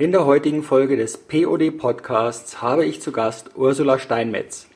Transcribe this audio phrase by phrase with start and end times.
[0.00, 4.66] In der heutigen Folge des POD Podcasts habe ich zu Gast Ursula Steinmetz.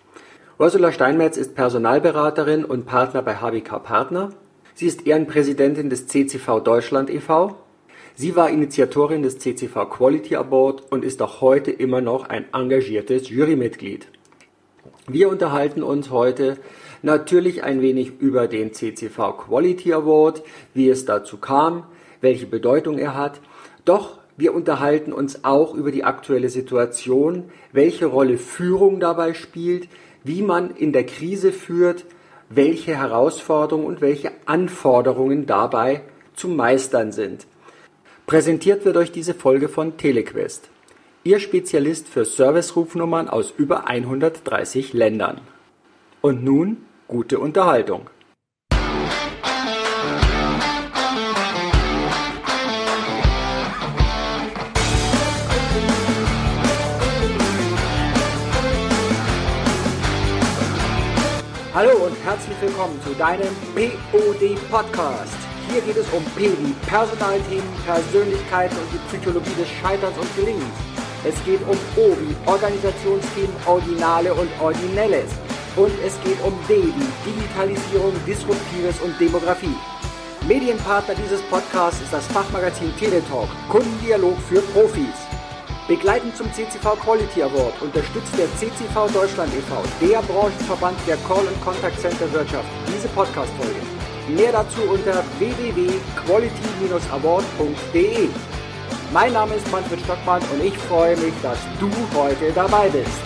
[0.59, 4.35] Ursula Steinmetz ist Personalberaterin und Partner bei HBK Partner.
[4.75, 7.57] Sie ist Ehrenpräsidentin des CCV Deutschland e.V.
[8.15, 13.31] Sie war Initiatorin des CCV Quality Award und ist auch heute immer noch ein engagiertes
[13.31, 14.07] Jurymitglied.
[15.09, 16.59] Wir unterhalten uns heute
[17.01, 20.43] natürlich ein wenig über den CCV Quality Award,
[20.75, 21.85] wie es dazu kam,
[22.21, 23.41] welche Bedeutung er hat.
[23.87, 29.89] Doch wir unterhalten uns auch über die aktuelle Situation, welche Rolle Führung dabei spielt,
[30.25, 32.05] wie man in der Krise führt,
[32.49, 36.03] welche Herausforderungen und welche Anforderungen dabei
[36.35, 37.47] zu meistern sind.
[38.27, 40.69] Präsentiert wird euch diese Folge von Telequest,
[41.27, 45.41] Ihr Spezialist für Servicerufnummern aus über 130 Ländern.
[46.21, 46.79] Und nun
[47.09, 48.11] gute Unterhaltung.
[61.75, 65.35] Hallo und herzlich willkommen zu deinem POD Podcast.
[65.69, 66.49] Hier geht es um P
[66.87, 70.79] Personalthemen, Persönlichkeiten und die Psychologie des Scheiterns und Gelingens.
[71.25, 75.33] Es geht um O wie Organisationsthemen, Originale und Originelles.
[75.75, 79.75] Und es geht um D wie Digitalisierung, Disruptives und Demografie.
[80.47, 85.27] Medienpartner dieses Podcasts ist das Fachmagazin Teletalk, Kundendialog für Profis.
[85.87, 91.61] Begleitend zum CCV Quality Award unterstützt der CCV Deutschland e.V., der Branchenverband der Call- und
[91.63, 93.83] Contact Center Wirtschaft, diese Podcast-Folge.
[94.35, 98.29] Mehr dazu unter www.quality-award.de.
[99.13, 103.21] Mein Name ist Manfred Stockmann und ich freue mich, dass du heute dabei bist.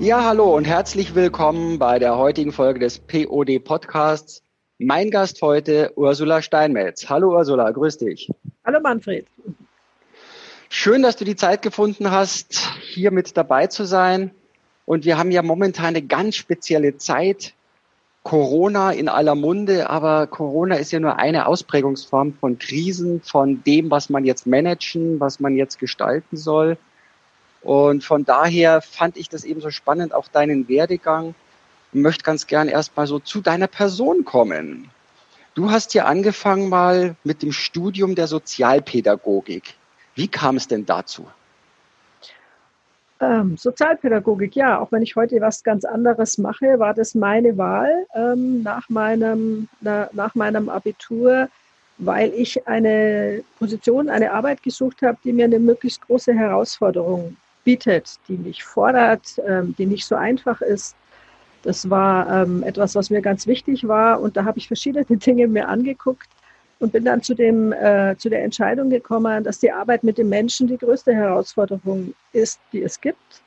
[0.00, 4.42] Ja, hallo und herzlich willkommen bei der heutigen Folge des POD Podcasts.
[4.78, 7.08] Mein Gast heute Ursula Steinmetz.
[7.08, 8.28] Hallo Ursula, grüß dich.
[8.66, 9.28] Hallo Manfred.
[10.68, 14.32] Schön, dass du die Zeit gefunden hast, hier mit dabei zu sein.
[14.86, 17.54] Und wir haben ja momentan eine ganz spezielle Zeit.
[18.24, 23.88] Corona in aller Munde, aber Corona ist ja nur eine Ausprägungsform von Krisen, von dem,
[23.92, 26.76] was man jetzt managen, was man jetzt gestalten soll.
[27.62, 31.36] Und von daher fand ich das eben so spannend, auch deinen Werdegang.
[31.92, 34.90] Ich möchte ganz gern erstmal so zu deiner Person kommen.
[35.56, 39.74] Du hast ja angefangen mal mit dem Studium der Sozialpädagogik.
[40.14, 41.26] Wie kam es denn dazu?
[43.20, 48.06] Ähm, Sozialpädagogik, ja, auch wenn ich heute was ganz anderes mache, war das meine Wahl
[48.14, 51.48] ähm, nach, meinem, na, nach meinem Abitur,
[51.96, 58.18] weil ich eine Position, eine Arbeit gesucht habe, die mir eine möglichst große Herausforderung bietet,
[58.28, 60.94] die mich fordert, ähm, die nicht so einfach ist
[61.66, 65.48] das war ähm, etwas, was mir ganz wichtig war und da habe ich verschiedene Dinge
[65.48, 66.28] mir angeguckt
[66.78, 70.28] und bin dann zu, dem, äh, zu der Entscheidung gekommen, dass die Arbeit mit den
[70.28, 73.42] Menschen die größte Herausforderung ist, die es gibt.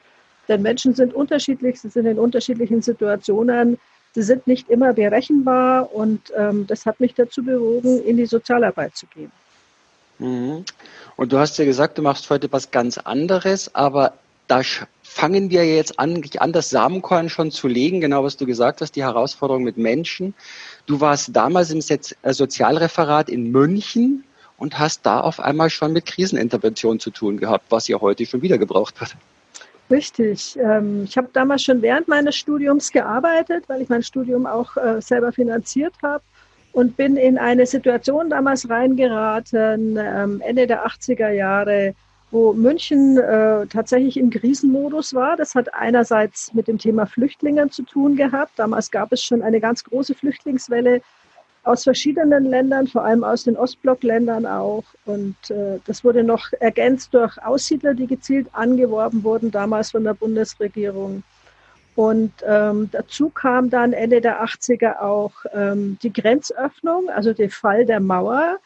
[0.49, 3.79] Denn Menschen sind unterschiedlich, sie sind in unterschiedlichen Situationen,
[4.15, 8.97] sie sind nicht immer berechenbar und ähm, das hat mich dazu bewogen, in die Sozialarbeit
[8.97, 9.31] zu gehen.
[10.17, 10.65] Mhm.
[11.15, 14.13] Und du hast ja gesagt, du machst heute was ganz anderes, aber
[14.49, 14.61] da
[15.03, 18.95] fangen wir jetzt an, an das Samenkorn schon zu legen, genau was du gesagt hast,
[18.95, 20.33] die Herausforderung mit Menschen.
[20.85, 24.23] Du warst damals im äh, Sozialreferat in München
[24.57, 28.41] und hast da auf einmal schon mit Krisenintervention zu tun gehabt, was ja heute schon
[28.41, 29.15] wieder gebraucht wird.
[29.89, 30.57] Richtig.
[30.61, 35.01] Ähm, ich habe damals schon während meines Studiums gearbeitet, weil ich mein Studium auch äh,
[35.01, 36.23] selber finanziert habe
[36.71, 41.95] und bin in eine Situation damals reingeraten, ähm, Ende der 80er Jahre,
[42.31, 45.35] wo München äh, tatsächlich im Krisenmodus war.
[45.35, 48.53] Das hat einerseits mit dem Thema Flüchtlingen zu tun gehabt.
[48.57, 51.01] Damals gab es schon eine ganz große Flüchtlingswelle
[51.63, 54.83] aus verschiedenen Ländern, vor allem aus den Ostblockländern auch.
[55.05, 60.13] Und äh, das wurde noch ergänzt durch Aussiedler, die gezielt angeworben wurden, damals von der
[60.13, 61.23] Bundesregierung.
[61.95, 67.85] Und ähm, dazu kam dann Ende der 80er auch ähm, die Grenzöffnung, also der Fall
[67.85, 68.59] der Mauer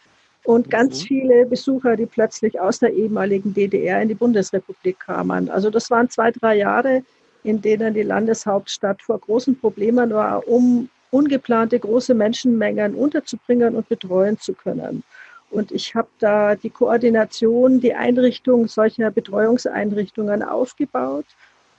[0.44, 1.08] und ganz mhm.
[1.08, 5.50] viele Besucher, die plötzlich aus der ehemaligen DDR in die Bundesrepublik kamen.
[5.50, 7.04] Also das waren zwei, drei Jahre,
[7.44, 14.40] in denen die Landeshauptstadt vor großen Problemen war, um ungeplante große Menschenmengen unterzubringen und betreuen
[14.40, 15.04] zu können.
[15.52, 21.26] Und ich habe da die Koordination, die Einrichtung solcher Betreuungseinrichtungen aufgebaut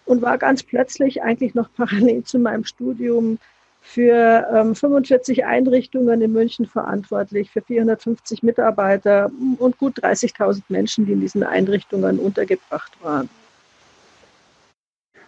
[0.07, 3.39] und war ganz plötzlich eigentlich noch parallel zu meinem Studium
[3.87, 11.13] für ähm, 45 Einrichtungen in München verantwortlich, für 450 Mitarbeiter und gut 30.000 Menschen, die
[11.13, 13.29] in diesen Einrichtungen untergebracht waren.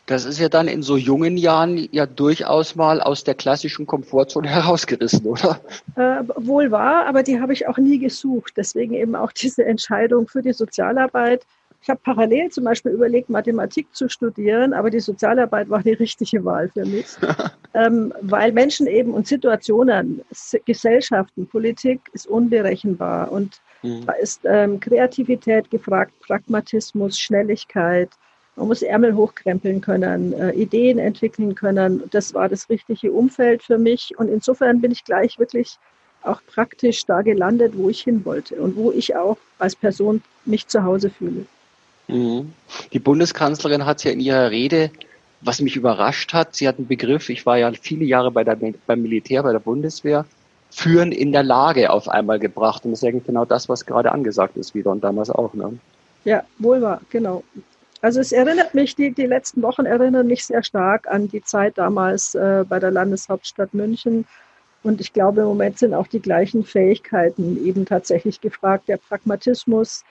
[0.06, 4.49] Das ist ja dann in so jungen Jahren ja durchaus mal aus der klassischen Komfortzone
[4.55, 5.61] herausgerissen, oder?
[5.97, 8.55] Äh, wohl wahr, aber die habe ich auch nie gesucht.
[8.56, 11.44] Deswegen eben auch diese Entscheidung für die Sozialarbeit.
[11.87, 16.44] Ich habe parallel zum Beispiel überlegt, Mathematik zu studieren, aber die Sozialarbeit war die richtige
[16.44, 17.06] Wahl für mich,
[17.75, 20.21] ähm, weil Menschen eben und Situationen,
[20.65, 24.05] Gesellschaften, Politik ist unberechenbar und mhm.
[24.05, 28.11] da ist ähm, Kreativität gefragt, Pragmatismus, Schnelligkeit
[28.56, 32.03] man muss Ärmel hochkrempeln können, äh, Ideen entwickeln können.
[32.11, 34.15] Das war das richtige Umfeld für mich.
[34.17, 35.77] Und insofern bin ich gleich wirklich
[36.23, 40.67] auch praktisch da gelandet, wo ich hin wollte und wo ich auch als Person mich
[40.69, 41.44] zu Hause fühle.
[42.08, 42.53] Mhm.
[42.93, 44.91] Die Bundeskanzlerin hat ja in ihrer Rede,
[45.41, 48.56] was mich überrascht hat, sie hat einen Begriff, ich war ja viele Jahre bei der,
[48.87, 50.25] beim Militär, bei der Bundeswehr,
[50.70, 52.85] führen in der Lage auf einmal gebracht.
[52.85, 55.55] Und das ist eigentlich genau das, was gerade angesagt ist wieder und damals auch.
[55.55, 55.79] Ne?
[56.25, 57.44] Ja, wohl wahr, genau.
[58.03, 61.79] Also es erinnert mich, die, die letzten Wochen erinnern mich sehr stark an die Zeit
[61.79, 64.26] damals äh, bei der Landeshauptstadt München.
[64.82, 68.88] Und ich glaube, im Moment sind auch die gleichen Fähigkeiten eben tatsächlich gefragt.
[68.88, 70.05] Der Pragmatismus,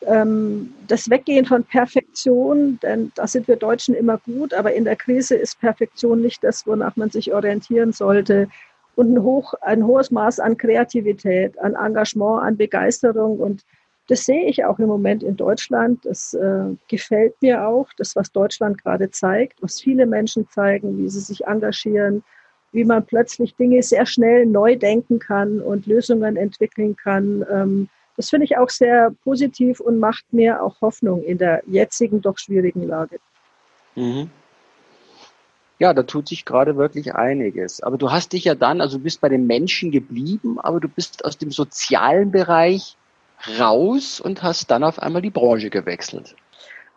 [0.00, 5.34] das Weggehen von Perfektion, denn da sind wir Deutschen immer gut, aber in der Krise
[5.34, 8.48] ist Perfektion nicht das, wonach man sich orientieren sollte.
[8.94, 13.64] Und ein, hoch, ein hohes Maß an Kreativität, an Engagement, an Begeisterung und
[14.08, 16.04] das sehe ich auch im Moment in Deutschland.
[16.06, 21.08] Das äh, gefällt mir auch, das, was Deutschland gerade zeigt, was viele Menschen zeigen, wie
[21.10, 22.24] sie sich engagieren,
[22.72, 27.44] wie man plötzlich Dinge sehr schnell neu denken kann und Lösungen entwickeln kann.
[27.52, 32.20] Ähm, das finde ich auch sehr positiv und macht mir auch Hoffnung in der jetzigen
[32.20, 33.20] doch schwierigen Lage.
[33.94, 34.28] Mhm.
[35.78, 37.80] Ja, da tut sich gerade wirklich einiges.
[37.80, 40.88] Aber du hast dich ja dann, also du bist bei den Menschen geblieben, aber du
[40.88, 42.96] bist aus dem sozialen Bereich
[43.60, 46.34] raus und hast dann auf einmal die Branche gewechselt.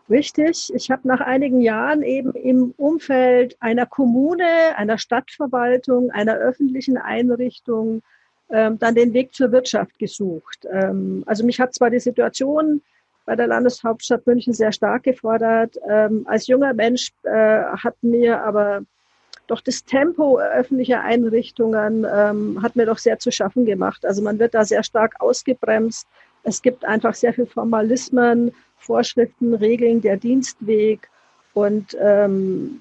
[0.09, 0.73] Richtig.
[0.73, 8.01] Ich habe nach einigen Jahren eben im Umfeld einer Kommune, einer Stadtverwaltung, einer öffentlichen Einrichtung
[8.51, 10.67] ähm, dann den Weg zur Wirtschaft gesucht.
[10.71, 12.81] Ähm, also mich hat zwar die Situation
[13.25, 15.77] bei der Landeshauptstadt München sehr stark gefordert.
[15.87, 18.81] Ähm, als junger Mensch äh, hat mir aber
[19.47, 24.05] doch das Tempo öffentlicher Einrichtungen ähm, hat mir doch sehr zu schaffen gemacht.
[24.05, 26.07] Also man wird da sehr stark ausgebremst.
[26.43, 31.09] Es gibt einfach sehr viel Formalismen, Vorschriften, Regeln, der Dienstweg.
[31.53, 32.79] Und ähm,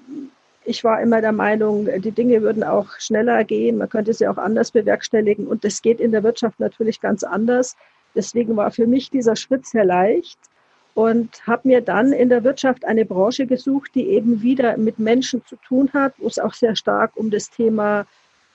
[0.63, 3.77] ich war immer der Meinung, die Dinge würden auch schneller gehen.
[3.77, 5.47] Man könnte sie auch anders bewerkstelligen.
[5.47, 7.75] Und das geht in der Wirtschaft natürlich ganz anders.
[8.15, 10.37] Deswegen war für mich dieser Schritt sehr leicht
[10.93, 15.43] und habe mir dann in der Wirtschaft eine Branche gesucht, die eben wieder mit Menschen
[15.45, 18.05] zu tun hat, wo es auch sehr stark um das Thema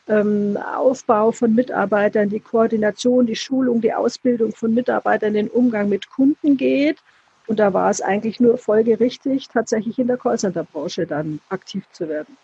[0.09, 6.11] ähm, Aufbau von Mitarbeitern, die Koordination, die Schulung, die Ausbildung von Mitarbeitern, den Umgang mit
[6.11, 6.99] Kunden geht.
[7.47, 12.37] Und da war es eigentlich nur folgerichtig, tatsächlich in der Callcenter-Branche dann aktiv zu werden.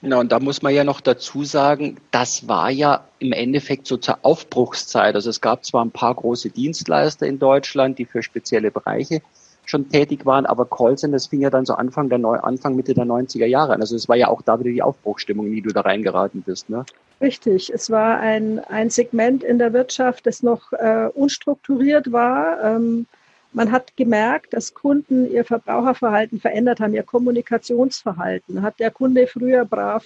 [0.00, 3.96] Na, und da muss man ja noch dazu sagen, das war ja im Endeffekt so
[3.96, 5.14] zur Aufbruchszeit.
[5.16, 9.22] Also es gab zwar ein paar große Dienstleister in Deutschland, die für spezielle Bereiche
[9.64, 12.94] schon tätig waren, aber Callcenter, das fing ja dann so Anfang, der Neu Anfang Mitte
[12.94, 13.80] der 90er Jahre an.
[13.80, 16.70] Also es war ja auch da wieder die Aufbruchstimmung, wie du da reingeraten bist.
[16.70, 16.84] Ne?
[17.20, 22.62] Richtig, es war ein, ein Segment in der Wirtschaft, das noch äh, unstrukturiert war.
[22.62, 23.06] Ähm,
[23.52, 28.62] man hat gemerkt, dass Kunden ihr Verbraucherverhalten verändert haben, ihr Kommunikationsverhalten.
[28.62, 30.04] Hat der Kunde früher brav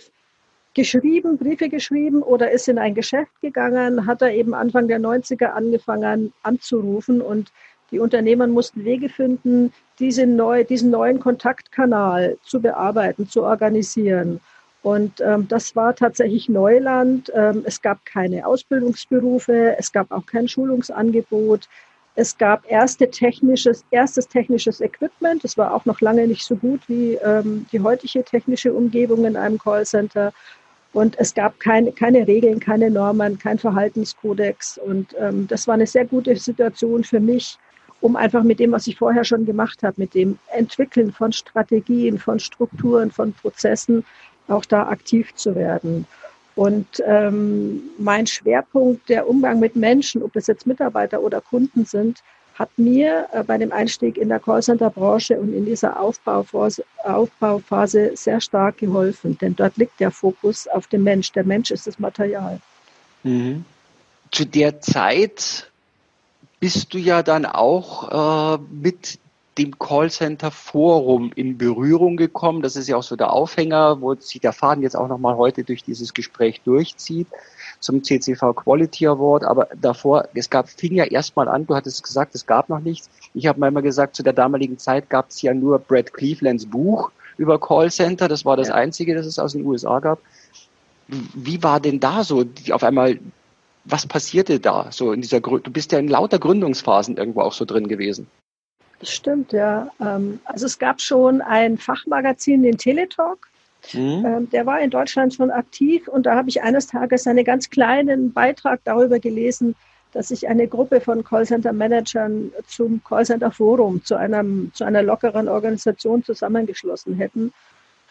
[0.75, 5.47] geschrieben, Briefe geschrieben oder ist in ein Geschäft gegangen, hat er eben Anfang der 90er
[5.47, 7.53] angefangen anzurufen und
[7.91, 14.40] die Unternehmer mussten Wege finden, diese neu, diesen neuen Kontaktkanal zu bearbeiten, zu organisieren.
[14.83, 17.31] Und ähm, das war tatsächlich Neuland.
[17.35, 21.69] Ähm, es gab keine Ausbildungsberufe, es gab auch kein Schulungsangebot.
[22.14, 25.42] Es gab erste technisches, erstes technisches Equipment.
[25.45, 29.37] Das war auch noch lange nicht so gut wie ähm, die heutige technische Umgebung in
[29.37, 30.33] einem Callcenter.
[30.92, 34.76] Und es gab keine, keine Regeln, keine Normen, kein Verhaltenskodex.
[34.76, 37.57] Und ähm, das war eine sehr gute Situation für mich,
[38.02, 42.19] um einfach mit dem, was ich vorher schon gemacht habe, mit dem Entwickeln von Strategien,
[42.19, 44.04] von Strukturen, von Prozessen,
[44.49, 46.07] auch da aktiv zu werden.
[46.54, 52.23] Und ähm, mein Schwerpunkt, der Umgang mit Menschen, ob das jetzt Mitarbeiter oder Kunden sind,
[52.54, 58.40] hat mir äh, bei dem Einstieg in der Callcenter-Branche und in dieser Aufbauphase, Aufbauphase sehr
[58.40, 59.38] stark geholfen.
[59.38, 61.32] Denn dort liegt der Fokus auf dem Mensch.
[61.32, 62.61] Der Mensch ist das Material.
[63.23, 63.64] Mhm.
[64.30, 65.71] Zu der Zeit
[66.61, 69.18] bist du ja dann auch äh, mit
[69.59, 72.62] dem Callcenter Forum in Berührung gekommen.
[72.62, 75.62] Das ist ja auch so der Aufhänger, wo sich der Faden jetzt auch nochmal heute
[75.62, 77.28] durch dieses Gespräch durchzieht
[77.78, 79.44] zum CCV Quality Award.
[79.44, 83.11] Aber davor, es gab, fing ja erstmal an, du hattest gesagt, es gab noch nichts.
[83.35, 86.66] Ich habe mal immer gesagt, zu der damaligen Zeit gab es ja nur Brad Clevelands
[86.66, 88.28] Buch über Callcenter.
[88.28, 88.75] Das war das ja.
[88.75, 90.21] Einzige, das es aus den USA gab.
[91.09, 93.18] Wie war denn da so die, auf einmal,
[93.85, 97.66] was passierte da so in dieser, du bist ja in lauter Gründungsphasen irgendwo auch so
[97.66, 98.28] drin gewesen.
[99.02, 99.90] Das stimmt, ja.
[100.00, 103.49] Ähm, also es gab schon ein Fachmagazin, den Teletalk.
[103.92, 104.25] Mhm.
[104.25, 107.68] Ähm, der war in Deutschland schon aktiv und da habe ich eines Tages einen ganz
[107.68, 109.75] kleinen Beitrag darüber gelesen,
[110.12, 114.14] dass sich eine Gruppe von Callcenter-Managern zum Callcenter-Forum, zu,
[114.73, 117.52] zu einer lockeren Organisation zusammengeschlossen hätten.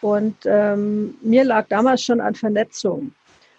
[0.02, 3.12] Und ähm, mir lag damals schon an Vernetzung.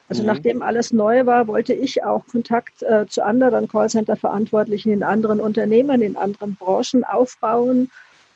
[0.10, 0.28] Also mhm.
[0.28, 6.02] nachdem alles neu war, wollte ich auch Kontakt äh, zu anderen Callcenter-Verantwortlichen in anderen Unternehmen,
[6.02, 7.90] in anderen Branchen aufbauen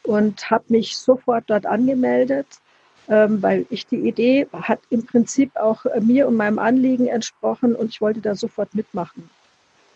[0.04, 2.48] und habe mich sofort dort angemeldet,
[3.10, 7.76] ähm, weil ich die Idee hat im Prinzip auch äh, mir und meinem Anliegen entsprochen
[7.76, 9.30] und ich wollte da sofort mitmachen.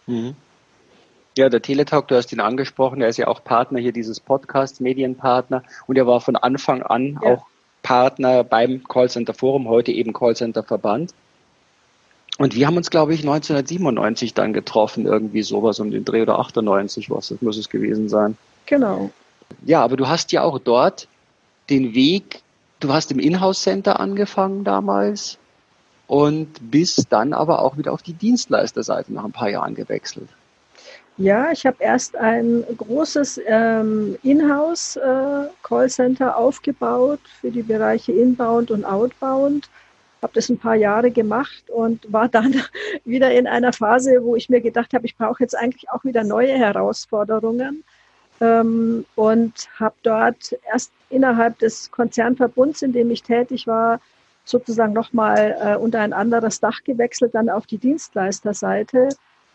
[0.07, 0.35] Mhm.
[1.37, 4.81] Ja, der Teletalk, du hast ihn angesprochen, er ist ja auch Partner hier dieses Podcasts,
[4.81, 7.31] Medienpartner und er war von Anfang an ja.
[7.31, 7.45] auch
[7.83, 11.13] Partner beim Callcenter Forum, heute eben Callcenter Verband.
[12.41, 16.39] Und wir haben uns, glaube ich, 1997 dann getroffen, irgendwie sowas um den Dreh oder
[16.39, 18.35] 98, was das muss es gewesen sein.
[18.65, 19.11] Genau.
[19.63, 21.07] Ja, aber du hast ja auch dort
[21.69, 22.41] den Weg,
[22.79, 25.37] du hast im Inhouse Center angefangen damals
[26.07, 30.29] und bist dann aber auch wieder auf die Dienstleisterseite nach ein paar Jahren gewechselt.
[31.17, 38.83] Ja, ich habe erst ein großes ähm, Inhouse-Callcenter äh, aufgebaut für die Bereiche Inbound und
[38.83, 39.69] Outbound.
[40.21, 42.61] Habe das ein paar Jahre gemacht und war dann
[43.05, 46.23] wieder in einer Phase, wo ich mir gedacht habe, ich brauche jetzt eigentlich auch wieder
[46.23, 47.83] neue Herausforderungen.
[48.39, 53.99] Ähm, und habe dort erst innerhalb des Konzernverbunds, in dem ich tätig war,
[54.45, 59.09] sozusagen nochmal äh, unter ein anderes Dach gewechselt, dann auf die Dienstleisterseite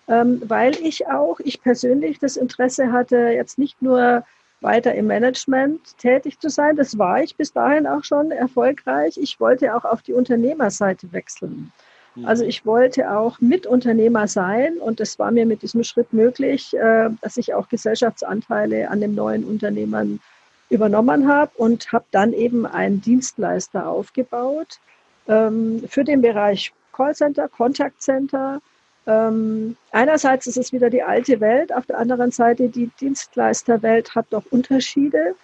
[0.08, 4.24] ähm, weil ich auch, ich persönlich das Interesse hatte, jetzt nicht nur
[4.60, 6.76] weiter im Management tätig zu sein.
[6.76, 9.18] Das war ich bis dahin auch schon erfolgreich.
[9.18, 11.72] Ich wollte auch auf die Unternehmerseite wechseln.
[12.14, 12.24] Mhm.
[12.24, 17.10] Also ich wollte auch Mitunternehmer sein und das war mir mit diesem Schritt möglich, äh,
[17.20, 20.20] dass ich auch Gesellschaftsanteile an dem neuen Unternehmen
[20.68, 24.80] übernommen habe und habe dann eben einen Dienstleister aufgebaut
[25.28, 28.60] ähm, für den Bereich Callcenter, Contact Center,
[29.06, 34.26] ähm, einerseits ist es wieder die alte Welt, auf der anderen Seite die Dienstleisterwelt hat
[34.30, 35.36] doch Unterschiede.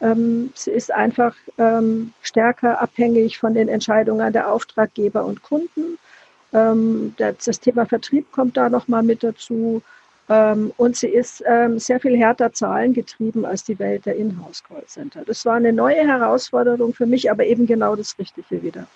[0.00, 5.98] Ähm, sie ist einfach ähm, stärker abhängig von den Entscheidungen der Auftraggeber und Kunden.
[6.52, 9.82] Ähm, das, das, Thema Vertrieb kommt da nochmal mit dazu.
[10.28, 15.22] Ähm, und sie ist ähm, sehr viel härter zahlengetrieben als die Welt der Inhouse-Callcenter.
[15.24, 18.86] Das war eine neue Herausforderung für mich, aber eben genau das Richtige wieder.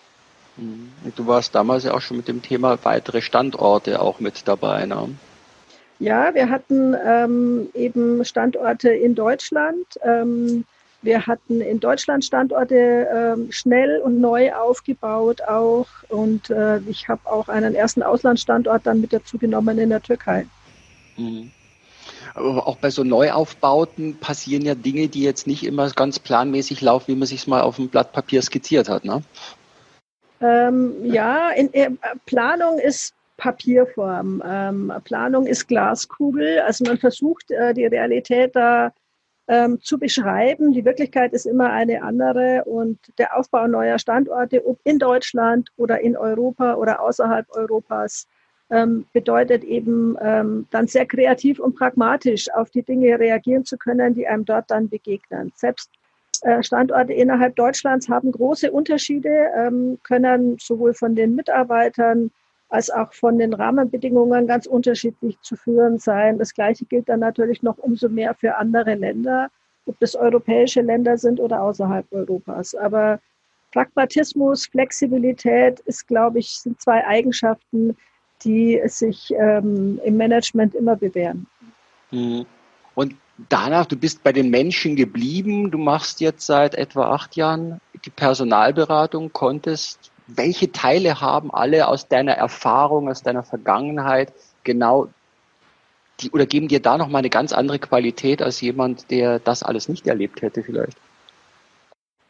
[0.58, 0.92] Mhm.
[1.16, 4.84] Du warst damals ja auch schon mit dem Thema weitere Standorte auch mit dabei.
[4.86, 5.10] Ne?
[6.00, 9.86] Ja, wir hatten ähm, eben Standorte in Deutschland.
[10.02, 10.64] Ähm,
[11.00, 15.86] wir hatten in Deutschland Standorte ähm, schnell und neu aufgebaut auch.
[16.08, 20.46] Und äh, ich habe auch einen ersten Auslandsstandort dann mit dazu genommen in der Türkei.
[21.16, 21.52] Mhm.
[22.34, 27.08] Aber auch bei so Neuaufbauten passieren ja Dinge, die jetzt nicht immer ganz planmäßig laufen,
[27.08, 29.04] wie man sich mal auf dem Blatt Papier skizziert hat.
[29.04, 29.22] Ne?
[30.40, 31.90] Ähm, ja, in, äh,
[32.26, 34.42] Planung ist Papierform.
[34.44, 36.60] Ähm, Planung ist Glaskugel.
[36.60, 38.92] Also man versucht, äh, die Realität da
[39.48, 40.72] ähm, zu beschreiben.
[40.72, 46.00] Die Wirklichkeit ist immer eine andere und der Aufbau neuer Standorte, ob in Deutschland oder
[46.00, 48.26] in Europa oder außerhalb Europas,
[48.70, 54.14] ähm, bedeutet eben ähm, dann sehr kreativ und pragmatisch auf die Dinge reagieren zu können,
[54.14, 55.52] die einem dort dann begegnen.
[55.54, 55.90] Selbst
[56.60, 62.30] Standorte innerhalb Deutschlands haben große Unterschiede, ähm, können sowohl von den Mitarbeitern
[62.68, 66.38] als auch von den Rahmenbedingungen ganz unterschiedlich zu führen sein.
[66.38, 69.48] Das Gleiche gilt dann natürlich noch umso mehr für andere Länder,
[69.86, 72.74] ob das europäische Länder sind oder außerhalb Europas.
[72.74, 73.20] Aber
[73.72, 77.96] Pragmatismus, Flexibilität ist, glaube ich, sind zwei Eigenschaften,
[78.44, 81.46] die sich ähm, im Management immer bewähren.
[82.10, 82.46] Mhm.
[82.94, 83.14] Und
[83.48, 88.10] danach, du bist bei den Menschen geblieben, du machst jetzt seit etwa acht Jahren die
[88.10, 94.32] Personalberatung, konntest, welche Teile haben alle aus deiner Erfahrung, aus deiner Vergangenheit
[94.64, 95.08] genau
[96.20, 99.88] die, oder geben dir da nochmal eine ganz andere Qualität als jemand, der das alles
[99.88, 100.98] nicht erlebt hätte vielleicht?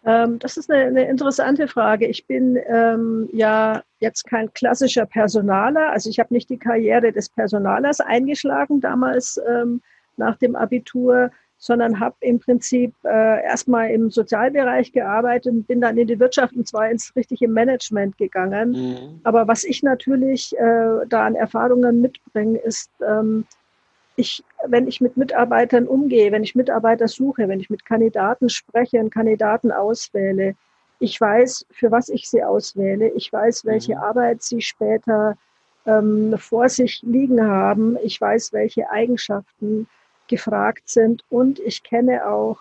[0.05, 2.07] Ähm, das ist eine, eine, interessante Frage.
[2.07, 7.31] Ich bin ähm, ja jetzt kein klassischer Personaler, also ich habe nicht die Karriere des
[7.31, 9.41] Personalers eingeschlagen damals.
[9.49, 9.83] Ähm,
[10.19, 15.99] nach dem Abitur, sondern habe im Prinzip äh, erstmal im Sozialbereich gearbeitet und bin dann
[15.99, 18.71] in die Wirtschaft und zwar ins richtige Management gegangen.
[18.71, 19.21] Mhm.
[19.25, 23.45] Aber was ich natürlich äh, da an Erfahrungen mitbringe, ist ähm,
[24.15, 28.99] ich, wenn ich mit Mitarbeitern umgehe, wenn ich Mitarbeiter suche, wenn ich mit Kandidaten spreche
[28.99, 30.55] und Kandidaten auswähle,
[31.01, 33.09] ich weiß, für was ich sie auswähle.
[33.11, 34.03] Ich weiß, welche mhm.
[34.03, 35.37] Arbeit sie später
[35.87, 37.97] ähm, vor sich liegen haben.
[38.03, 39.87] Ich weiß, welche Eigenschaften
[40.29, 41.25] gefragt sind.
[41.31, 42.59] Und ich kenne auch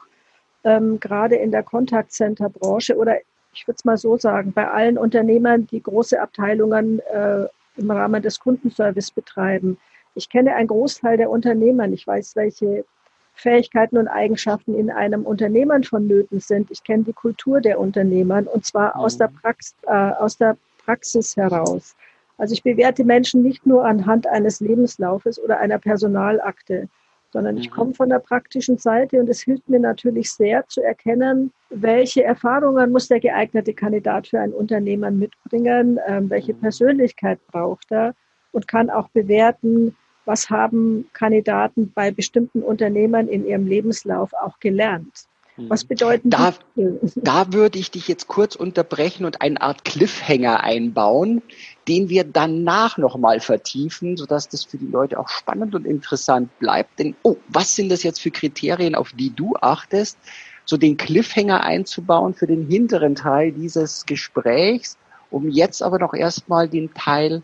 [0.64, 3.18] ähm, gerade in der Kontaktcenter-Branche oder
[3.54, 7.48] ich würde es mal so sagen, bei allen Unternehmern, die große Abteilungen äh,
[7.78, 9.78] im Rahmen des Kundenservice betreiben.
[10.14, 11.88] Ich kenne einen Großteil der Unternehmer.
[11.90, 12.86] Ich weiß, welche
[13.34, 16.72] Fähigkeiten und Eigenschaften in einem Unternehmen vonnöten sind.
[16.72, 19.02] Ich kenne die Kultur der Unternehmer und zwar mhm.
[19.02, 21.96] aus, der Prax äh, aus der Praxis heraus.
[22.38, 26.88] Also ich bewerte Menschen nicht nur anhand eines Lebenslaufes oder einer Personalakte,
[27.32, 27.74] sondern ich mhm.
[27.74, 32.92] komme von der praktischen Seite und es hilft mir natürlich sehr zu erkennen, welche Erfahrungen
[32.92, 36.62] muss der geeignete Kandidat für ein Unternehmen mitbringen, ähm, welche mhm.
[36.62, 38.16] Persönlichkeit braucht er
[38.52, 45.28] und kann auch bewerten, was haben Kandidaten bei bestimmten Unternehmen in ihrem Lebenslauf auch gelernt.
[45.58, 45.88] Was mhm.
[45.88, 46.54] bedeuten da,
[47.16, 51.42] da würde ich dich jetzt kurz unterbrechen und eine Art Cliffhanger einbauen,
[51.88, 57.00] den wir danach nochmal vertiefen, sodass das für die Leute auch spannend und interessant bleibt.
[57.00, 60.18] Denn, oh, was sind das jetzt für Kriterien, auf die du achtest?
[60.66, 64.98] So den Cliffhanger einzubauen für den hinteren Teil dieses Gesprächs,
[65.32, 67.42] um jetzt aber noch erstmal den Teil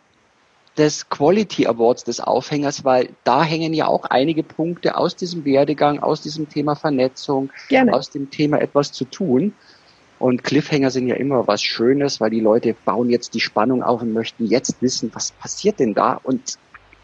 [0.77, 5.99] des Quality Awards des Aufhängers, weil da hängen ja auch einige Punkte aus diesem Werdegang,
[5.99, 7.93] aus diesem Thema Vernetzung, Gerne.
[7.93, 9.53] aus dem Thema etwas zu tun.
[10.19, 14.01] Und Cliffhanger sind ja immer was Schönes, weil die Leute bauen jetzt die Spannung auf
[14.01, 16.57] und möchten jetzt wissen, was passiert denn da und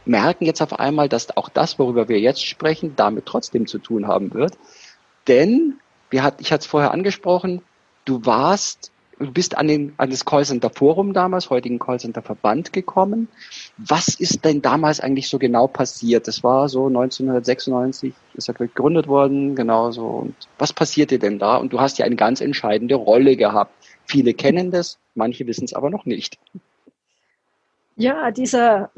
[0.06, 4.08] merken jetzt auf einmal, dass auch das, worüber wir jetzt sprechen, damit trotzdem zu tun
[4.08, 4.58] haben wird.
[5.28, 7.62] Denn, wir hat, ich hatte es vorher angesprochen,
[8.06, 13.28] du warst du bist an, den, an das Callcenter Forum damals, heutigen Callcenter Verband gekommen.
[13.78, 16.28] Was ist denn damals eigentlich so genau passiert?
[16.28, 20.06] Das war so 1996, ist er gegründet worden, genau so.
[20.06, 21.58] Und was passierte denn da?
[21.58, 23.74] Und du hast ja eine ganz entscheidende Rolle gehabt.
[24.06, 26.40] Viele kennen das, manche wissen es aber noch nicht.
[27.96, 28.92] Ja, dieser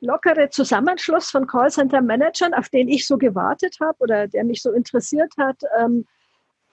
[0.00, 5.32] lockere Zusammenschluss von Callcenter-Managern, auf den ich so gewartet habe oder der mich so interessiert
[5.38, 6.06] hat, ähm,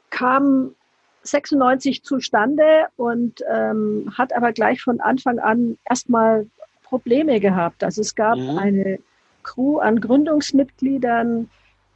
[0.10, 0.76] kam
[1.28, 6.48] 96 zustande und ähm, hat aber gleich von Anfang an erstmal
[6.84, 7.84] Probleme gehabt.
[7.84, 8.58] Also es gab mhm.
[8.58, 9.00] eine
[9.44, 11.50] Crew an Gründungsmitgliedern,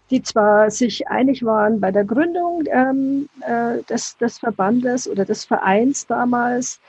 [0.10, 5.46] die zwar sich einig waren bei der Gründung ähm, äh, des, des Verbandes oder des
[5.46, 6.80] Vereins damals,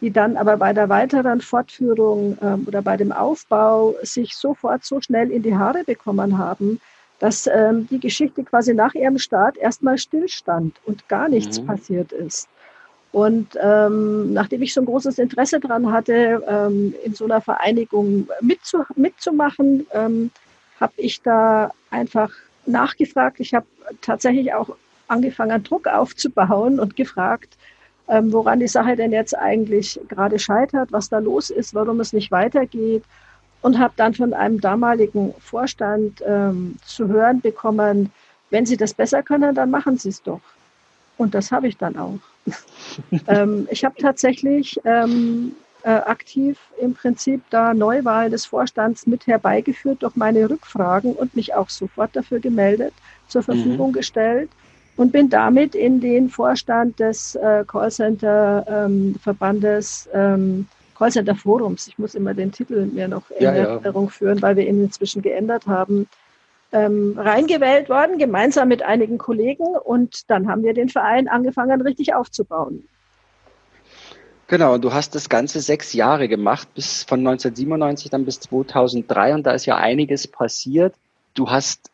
[0.00, 5.00] die dann aber bei der weiteren Fortführung ähm, oder bei dem Aufbau sich sofort so
[5.00, 6.80] schnell in die Haare bekommen haben,
[7.22, 11.66] dass ähm, die Geschichte quasi nach ihrem Start erstmal stillstand und gar nichts mhm.
[11.66, 12.48] passiert ist.
[13.12, 18.28] Und ähm, nachdem ich so ein großes Interesse daran hatte, ähm, in so einer Vereinigung
[18.40, 20.32] mitzu mitzumachen, ähm,
[20.80, 22.32] habe ich da einfach
[22.66, 23.38] nachgefragt.
[23.38, 23.66] Ich habe
[24.00, 24.70] tatsächlich auch
[25.06, 27.56] angefangen, Druck aufzubauen und gefragt,
[28.08, 32.12] ähm, woran die Sache denn jetzt eigentlich gerade scheitert, was da los ist, warum es
[32.12, 33.04] nicht weitergeht
[33.62, 38.12] und habe dann von einem damaligen Vorstand ähm, zu hören bekommen,
[38.50, 40.42] wenn Sie das besser können, dann machen Sie es doch.
[41.16, 42.18] Und das habe ich dann auch.
[43.28, 50.02] ähm, ich habe tatsächlich ähm, äh, aktiv im Prinzip da Neuwahl des Vorstands mit herbeigeführt
[50.02, 52.92] durch meine Rückfragen und mich auch sofort dafür gemeldet,
[53.28, 53.94] zur Verfügung mhm.
[53.94, 54.50] gestellt
[54.96, 60.66] und bin damit in den Vorstand des äh, Callcenter-Verbandes ähm,
[61.02, 64.10] Callcenter Forums, ich muss immer den Titel mir noch in ja, Erinnerung ja.
[64.10, 66.06] führen, weil wir ihn inzwischen geändert haben,
[66.70, 69.66] ähm, reingewählt worden, gemeinsam mit einigen Kollegen.
[69.82, 72.84] Und dann haben wir den Verein angefangen, richtig aufzubauen.
[74.46, 79.34] Genau, und du hast das Ganze sechs Jahre gemacht, bis von 1997 dann bis 2003.
[79.34, 80.94] Und da ist ja einiges passiert.
[81.34, 81.90] Du hast,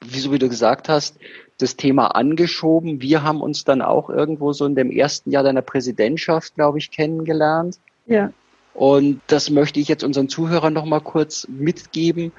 [0.00, 1.20] wie du gesagt hast,
[1.58, 3.00] das Thema angeschoben.
[3.00, 6.90] Wir haben uns dann auch irgendwo so in dem ersten Jahr deiner Präsidentschaft, glaube ich,
[6.90, 7.78] kennengelernt.
[8.06, 8.32] Ja.
[8.74, 12.32] Und das möchte ich jetzt unseren Zuhörern noch mal kurz mitgeben.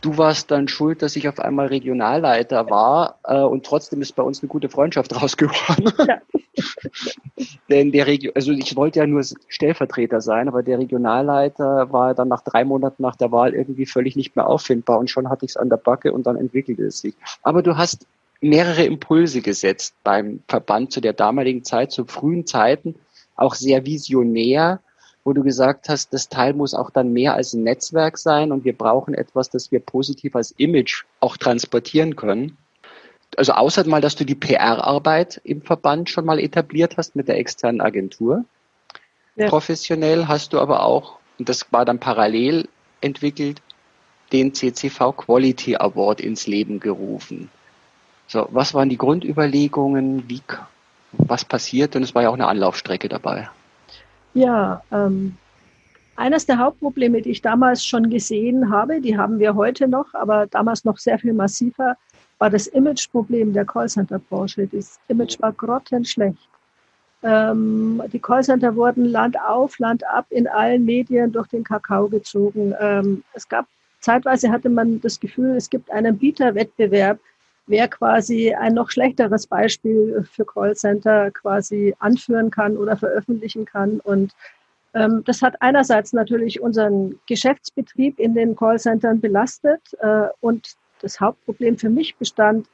[0.00, 4.22] Du warst dann schuld, dass ich auf einmal Regionalleiter war äh, und trotzdem ist bei
[4.22, 5.92] uns eine gute Freundschaft rausgeworden.
[6.06, 6.20] Ja.
[7.70, 12.28] Denn der Regio also ich wollte ja nur Stellvertreter sein, aber der Regionalleiter war dann
[12.28, 15.52] nach drei Monaten nach der Wahl irgendwie völlig nicht mehr auffindbar und schon hatte ich
[15.52, 17.14] es an der Backe und dann entwickelte es sich.
[17.42, 18.06] Aber du hast
[18.40, 22.94] mehrere Impulse gesetzt beim Verband zu der damaligen Zeit, zu frühen Zeiten,
[23.36, 24.80] auch sehr visionär
[25.24, 28.64] wo du gesagt hast, das Teil muss auch dann mehr als ein Netzwerk sein und
[28.64, 32.58] wir brauchen etwas, das wir positiv als Image auch transportieren können.
[33.36, 37.38] Also außer mal, dass du die PR-Arbeit im Verband schon mal etabliert hast mit der
[37.38, 38.44] externen Agentur.
[39.34, 39.48] Ja.
[39.48, 42.68] Professionell hast du aber auch, und das war dann parallel
[43.00, 43.60] entwickelt,
[44.32, 47.50] den CCV Quality Award ins Leben gerufen.
[48.26, 50.28] So, was waren die Grundüberlegungen?
[50.28, 50.42] Wie,
[51.12, 51.96] was passiert?
[51.96, 53.48] Und es war ja auch eine Anlaufstrecke dabei.
[54.34, 55.36] Ja, ähm,
[56.16, 60.46] eines der Hauptprobleme, die ich damals schon gesehen habe, die haben wir heute noch, aber
[60.46, 61.96] damals noch sehr viel massiver,
[62.38, 64.68] war das Imageproblem der Callcenter-Branche.
[64.72, 66.48] Das Image war grottenschlecht.
[67.22, 72.74] Ähm, die Callcenter wurden Land auf, Land ab in allen Medien durch den Kakao gezogen.
[72.78, 73.66] Ähm, es gab
[74.00, 77.18] zeitweise hatte man das Gefühl, es gibt einen Bieterwettbewerb,
[77.66, 84.00] wer quasi ein noch schlechteres Beispiel für Callcenter quasi anführen kann oder veröffentlichen kann.
[84.00, 84.34] Und
[84.92, 91.78] ähm, das hat einerseits natürlich unseren Geschäftsbetrieb in den Callcentern belastet äh, und das Hauptproblem
[91.78, 92.66] für mich bestand,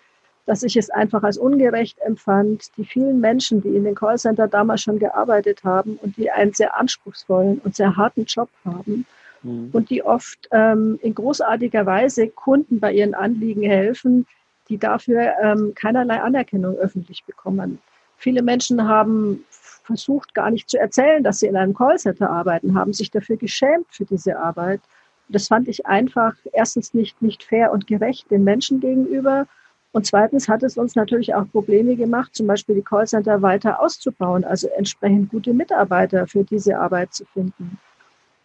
[0.46, 4.82] dass ich es einfach als ungerecht empfand, die vielen Menschen, die in den Callcenter damals
[4.82, 9.06] schon gearbeitet haben und die einen sehr anspruchsvollen und sehr harten Job haben
[9.42, 9.70] mhm.
[9.72, 14.26] und die oft ähm, in großartiger Weise Kunden bei ihren Anliegen helfen,
[14.70, 17.78] die dafür ähm, keinerlei Anerkennung öffentlich bekommen.
[18.16, 22.92] Viele Menschen haben versucht, gar nicht zu erzählen, dass sie in einem Callcenter arbeiten, haben
[22.92, 24.80] sich dafür geschämt für diese Arbeit.
[25.28, 29.46] Das fand ich einfach erstens nicht, nicht fair und gerecht den Menschen gegenüber.
[29.92, 34.44] Und zweitens hat es uns natürlich auch Probleme gemacht, zum Beispiel die Callcenter weiter auszubauen,
[34.44, 37.78] also entsprechend gute Mitarbeiter für diese Arbeit zu finden.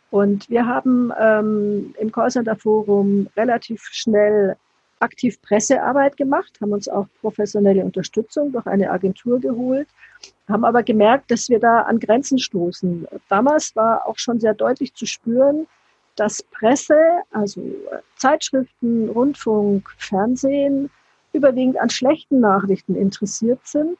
[0.09, 4.55] Und wir haben ähm, im Callcenter Forum relativ schnell
[5.05, 9.87] aktiv Pressearbeit gemacht, haben uns auch professionelle Unterstützung durch eine Agentur geholt,
[10.49, 13.07] haben aber gemerkt, dass wir da an Grenzen stoßen.
[13.29, 15.67] Damals war auch schon sehr deutlich zu spüren,
[16.15, 16.99] dass Presse,
[17.31, 17.61] also
[18.17, 20.89] Zeitschriften, Rundfunk, Fernsehen
[21.33, 23.97] überwiegend an schlechten Nachrichten interessiert sind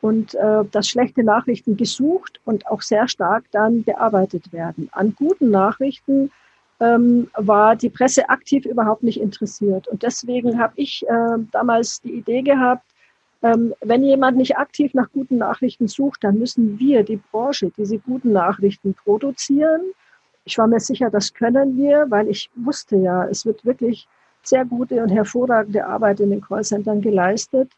[0.00, 4.88] und äh, dass schlechte Nachrichten gesucht und auch sehr stark dann bearbeitet werden.
[4.92, 6.30] An guten Nachrichten
[6.82, 9.86] ähm, war die Presse aktiv überhaupt nicht interessiert.
[9.86, 12.84] Und deswegen habe ich äh, damals die Idee gehabt,
[13.42, 17.98] ähm, wenn jemand nicht aktiv nach guten Nachrichten sucht, dann müssen wir, die Branche, diese
[17.98, 19.80] guten Nachrichten produzieren.
[20.44, 24.08] Ich war mir sicher, das können wir, weil ich wusste ja, es wird wirklich
[24.42, 27.70] sehr gute und hervorragende Arbeit in den Callcentern geleistet.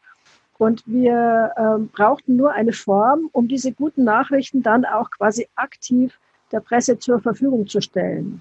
[0.57, 6.19] Und wir ähm, brauchten nur eine Form, um diese guten Nachrichten dann auch quasi aktiv
[6.53, 8.41] der Presse zur Verfügung zu stellen.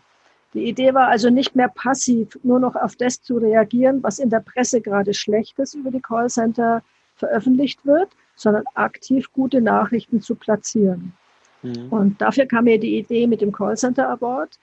[0.54, 4.30] Die Idee war also nicht mehr passiv nur noch auf das zu reagieren, was in
[4.30, 6.84] der Presse gerade Schlechtes über die Callcenter
[7.16, 11.14] veröffentlicht wird, sondern aktiv gute Nachrichten zu platzieren.
[11.64, 11.88] Mhm.
[11.90, 14.60] Und dafür kam mir die Idee mit dem Callcenter Award,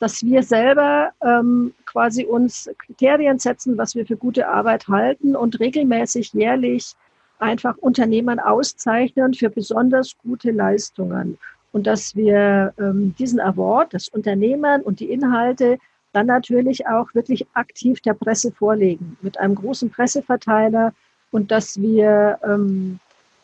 [0.00, 5.60] dass wir selber ähm, quasi uns Kriterien setzen, was wir für gute Arbeit halten und
[5.60, 6.94] regelmäßig jährlich
[7.38, 11.38] einfach Unternehmern auszeichnen für besonders gute Leistungen
[11.72, 15.78] und dass wir ähm, diesen Award, das Unternehmen und die Inhalte
[16.12, 20.92] dann natürlich auch wirklich aktiv der Presse vorlegen mit einem großen Presseverteiler
[21.30, 22.98] und dass wir ähm,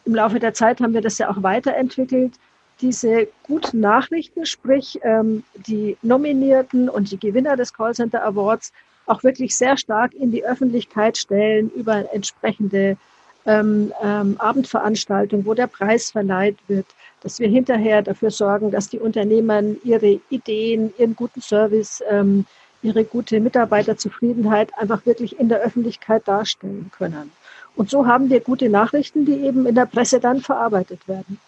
[0.04, 2.34] im Laufe der Zeit haben wir das ja auch weiterentwickelt,
[2.80, 8.72] diese guten Nachrichten, sprich ähm, die Nominierten und die Gewinner des Callcenter Awards
[9.06, 12.96] auch wirklich sehr stark in die Öffentlichkeit stellen über entsprechende
[13.46, 16.86] ähm, ähm, Abendveranstaltungen, wo der Preis verleiht wird,
[17.20, 22.46] dass wir hinterher dafür sorgen, dass die Unternehmen ihre Ideen, ihren guten Service, ähm,
[22.82, 27.32] ihre gute Mitarbeiterzufriedenheit einfach wirklich in der Öffentlichkeit darstellen können.
[27.76, 31.40] Und so haben wir gute Nachrichten, die eben in der Presse dann verarbeitet werden.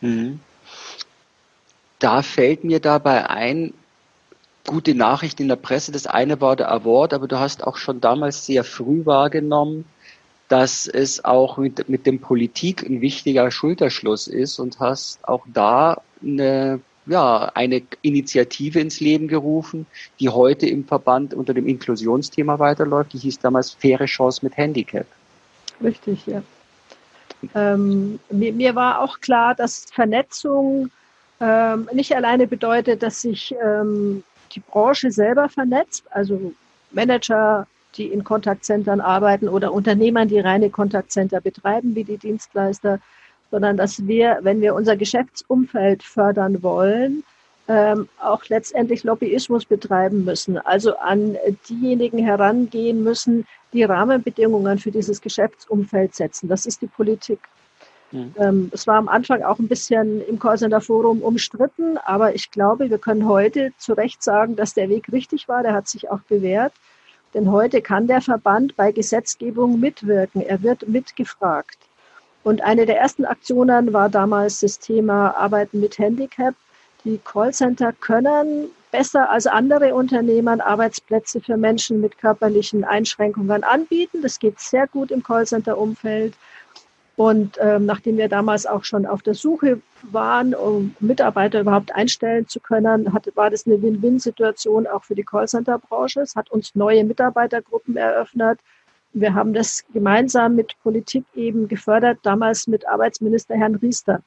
[0.00, 0.40] Mhm.
[2.00, 3.72] Da fällt mir dabei ein,
[4.66, 5.92] gute Nachrichten in der Presse.
[5.92, 9.84] Das eine war der Award, aber du hast auch schon damals sehr früh wahrgenommen,
[10.48, 16.00] dass es auch mit, mit dem Politik ein wichtiger Schulterschluss ist und hast auch da
[16.22, 19.86] eine, ja, eine Initiative ins Leben gerufen,
[20.20, 23.14] die heute im Verband unter dem Inklusionsthema weiterläuft.
[23.14, 25.06] Die hieß damals Faire Chance mit Handicap.
[25.82, 26.42] Richtig, ja.
[27.54, 30.90] Ähm, mir, mir, war auch klar, dass Vernetzung
[31.40, 36.52] ähm, nicht alleine bedeutet, dass sich ähm, die Branche selber vernetzt, also
[36.92, 43.00] Manager, die in Kontaktcentern arbeiten oder Unternehmern, die reine Kontaktcenter betreiben, wie die Dienstleister,
[43.50, 47.22] sondern dass wir, wenn wir unser Geschäftsumfeld fördern wollen,
[47.66, 51.36] ähm, auch letztendlich Lobbyismus betreiben müssen, also an
[51.68, 56.48] diejenigen herangehen müssen, die Rahmenbedingungen für dieses Geschäftsumfeld setzen.
[56.48, 57.38] Das ist die Politik.
[58.12, 58.34] Mhm.
[58.38, 62.90] Ähm, es war am Anfang auch ein bisschen im Callcenter Forum umstritten, aber ich glaube,
[62.90, 65.62] wir können heute zu Recht sagen, dass der Weg richtig war.
[65.62, 66.72] Der hat sich auch bewährt.
[67.34, 70.40] Denn heute kann der Verband bei Gesetzgebung mitwirken.
[70.40, 71.78] Er wird mitgefragt.
[72.44, 76.54] Und eine der ersten Aktionen war damals das Thema Arbeiten mit Handicap.
[77.04, 84.22] Die Callcenter können besser als andere Unternehmen Arbeitsplätze für Menschen mit körperlichen Einschränkungen anbieten.
[84.22, 86.34] Das geht sehr gut im Callcenter-Umfeld.
[87.16, 92.48] Und ähm, nachdem wir damals auch schon auf der Suche waren, um Mitarbeiter überhaupt einstellen
[92.48, 96.20] zu können, hat, war das eine Win-Win-Situation auch für die Callcenter-Branche.
[96.20, 98.58] Es hat uns neue Mitarbeitergruppen eröffnet.
[99.12, 104.20] Wir haben das gemeinsam mit Politik eben gefördert, damals mit Arbeitsminister Herrn Riester,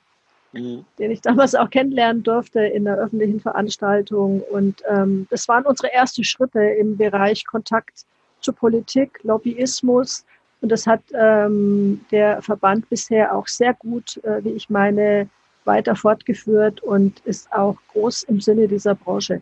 [0.53, 0.85] mhm.
[0.97, 4.41] den ich damals auch kennenlernen durfte in einer öffentlichen Veranstaltung.
[4.43, 8.05] Und ähm, das waren unsere ersten Schritte im Bereich Kontakt
[8.39, 10.23] zur Politik, Lobbyismus,
[10.61, 15.29] und das hat ähm, der Verband bisher auch sehr gut, äh, wie ich meine,
[15.65, 19.41] weiter fortgeführt und ist auch groß im Sinne dieser Branche.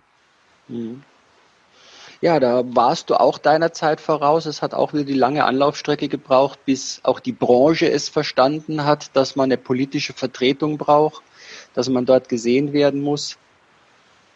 [0.67, 1.03] Mhm.
[2.21, 4.45] Ja, da warst du auch deiner Zeit voraus.
[4.45, 9.15] Es hat auch wieder die lange Anlaufstrecke gebraucht, bis auch die Branche es verstanden hat,
[9.15, 11.23] dass man eine politische Vertretung braucht,
[11.73, 13.37] dass man dort gesehen werden muss,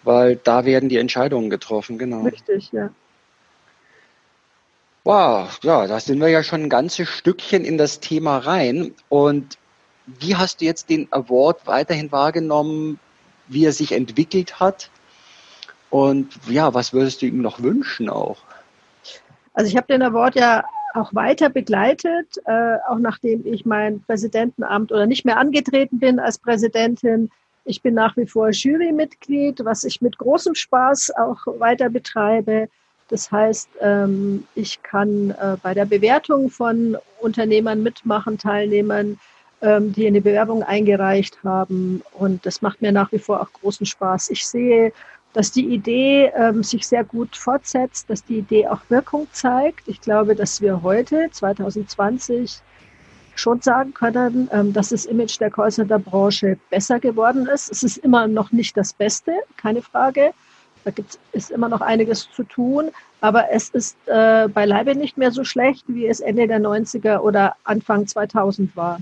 [0.04, 2.22] weil da werden die Entscheidungen getroffen, genau.
[2.24, 2.90] Richtig, ja.
[5.10, 8.94] Wow, ja, da sind wir ja schon ein ganzes Stückchen in das Thema rein.
[9.10, 9.58] Und
[10.06, 13.00] wie hast du jetzt den Award weiterhin wahrgenommen,
[13.48, 14.92] wie er sich entwickelt hat?
[15.90, 18.38] Und ja, was würdest du ihm noch wünschen auch?
[19.56, 24.92] Also ich habe den Award ja auch weiter begleitet, äh, auch nachdem ich mein Präsidentenamt
[24.92, 27.32] oder nicht mehr angetreten bin als Präsidentin.
[27.66, 32.70] Ich bin nach wie vor Jurymitglied, was ich mit großem Spaß auch weiter betreibe.
[33.10, 39.20] Das heißt, ähm, ich kann äh, bei der Bewertung von Unternehmern mitmachen, Teilnehmern,
[39.62, 42.04] ähm, die eine Bewerbung eingereicht haben.
[42.14, 44.30] Und das macht mir nach wie vor auch großen Spaß.
[44.30, 44.94] Ich sehe,
[45.34, 49.88] dass die Idee ähm, sich sehr gut fortsetzt, dass die Idee auch Wirkung zeigt.
[49.88, 52.62] Ich glaube, dass wir heute, 2020,
[53.36, 57.72] schon sagen können, dass das Image der Callcenter-Branche besser geworden ist.
[57.72, 60.34] Es ist immer noch nicht das Beste, keine Frage.
[60.86, 62.90] Da gibt es immer noch einiges zu tun,
[63.22, 67.56] aber es ist äh, beileibe nicht mehr so schlecht, wie es Ende der 90er oder
[67.64, 69.00] Anfang 2000 war.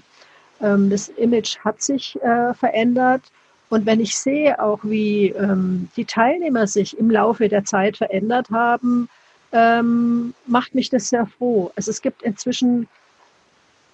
[0.61, 3.21] Ähm, das Image hat sich äh, verändert.
[3.69, 8.49] Und wenn ich sehe auch, wie ähm, die Teilnehmer sich im Laufe der Zeit verändert
[8.49, 9.09] haben,
[9.51, 11.71] ähm, macht mich das sehr froh.
[11.75, 12.87] Also es gibt inzwischen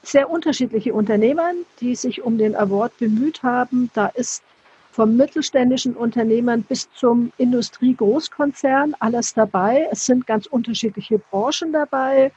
[0.03, 3.89] sehr unterschiedliche Unternehmen, die sich um den Award bemüht haben.
[3.93, 4.43] Da ist
[4.93, 9.87] vom mittelständischen Unternehmen bis zum Industriegroßkonzern alles dabei.
[9.91, 12.31] Es sind ganz unterschiedliche Branchen dabei.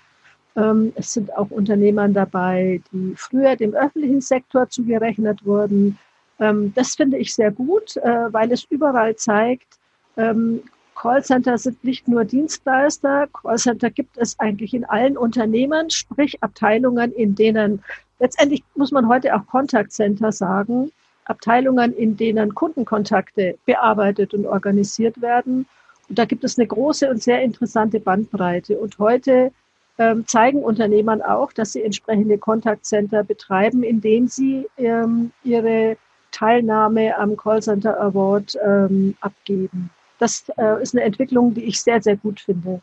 [0.57, 5.99] Ähm, es sind auch Unternehmer dabei, die früher dem öffentlichen Sektor zugerechnet wurden.
[6.41, 9.79] Ähm, das finde ich sehr gut, äh, weil es überall zeigt,
[10.17, 10.63] ähm,
[10.95, 13.29] Callcenter sind nicht nur Dienstleister.
[13.35, 17.85] Callcenter gibt es eigentlich in allen Unternehmen, sprich Abteilungen, in denen
[18.19, 20.91] letztendlich muss man heute auch Kontaktcenter sagen,
[21.27, 25.67] Abteilungen, in denen Kundenkontakte bearbeitet und organisiert werden.
[26.09, 28.79] Und da gibt es eine große und sehr interessante Bandbreite.
[28.79, 29.53] Und heute
[29.99, 35.97] ähm, zeigen Unternehmen auch, dass sie entsprechende Kontaktcenter betreiben, indem sie ähm, ihre
[36.31, 39.91] Teilnahme am Callcenter Award ähm, abgeben.
[40.19, 42.81] Das äh, ist eine Entwicklung, die ich sehr, sehr gut finde.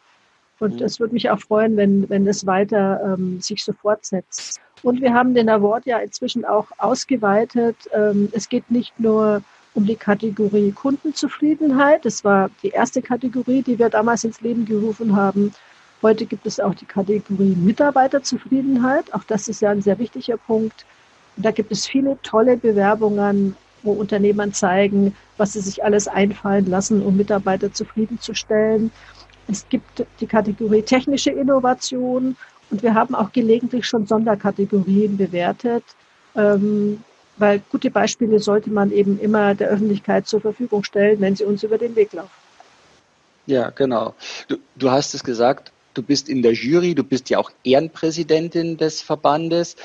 [0.60, 0.86] Und mhm.
[0.86, 4.60] es würde mich auch freuen, wenn, wenn das weiter ähm, sich so fortsetzt.
[4.84, 7.78] Und wir haben den Award ja inzwischen auch ausgeweitet.
[7.94, 9.42] Ähm, es geht nicht nur
[9.74, 12.06] um die Kategorie Kundenzufriedenheit.
[12.06, 15.54] Das war die erste Kategorie, die wir damals ins Leben gerufen haben.
[16.02, 19.14] Heute gibt es auch die Kategorie Mitarbeiterzufriedenheit.
[19.14, 20.86] Auch das ist ja ein sehr wichtiger Punkt.
[21.38, 26.66] Und da gibt es viele tolle Bewerbungen, wo Unternehmer zeigen, was sie sich alles einfallen
[26.66, 28.92] lassen, um Mitarbeiter zufriedenzustellen.
[29.48, 32.36] Es gibt die Kategorie technische Innovation
[32.72, 35.84] und wir haben auch gelegentlich schon Sonderkategorien bewertet,
[36.36, 37.04] ähm,
[37.38, 41.64] weil gute Beispiele sollte man eben immer der Öffentlichkeit zur Verfügung stellen, wenn sie uns
[41.64, 42.30] über den Weg laufen.
[43.46, 44.16] Ja, genau.
[44.48, 48.78] Du, du hast es gesagt, du bist in der Jury, du bist ja auch Ehrenpräsidentin
[48.78, 49.76] des Verbandes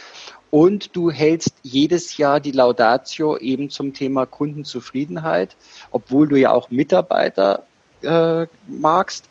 [0.51, 5.57] und du hältst jedes Jahr die Laudatio eben zum Thema Kundenzufriedenheit,
[5.91, 7.65] obwohl du ja auch Mitarbeiter
[8.03, 9.27] äh, magst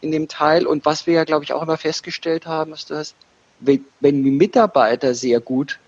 [0.00, 0.66] in dem Teil.
[0.66, 3.14] Und was wir ja, glaube ich, auch immer festgestellt haben, ist, dass
[3.60, 5.78] wenn, wenn die Mitarbeiter sehr gut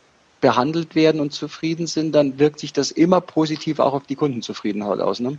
[0.40, 5.01] behandelt werden und zufrieden sind, dann wirkt sich das immer positiv auch auf die Kundenzufriedenheit
[5.01, 5.20] aus.
[5.20, 5.38] Ne?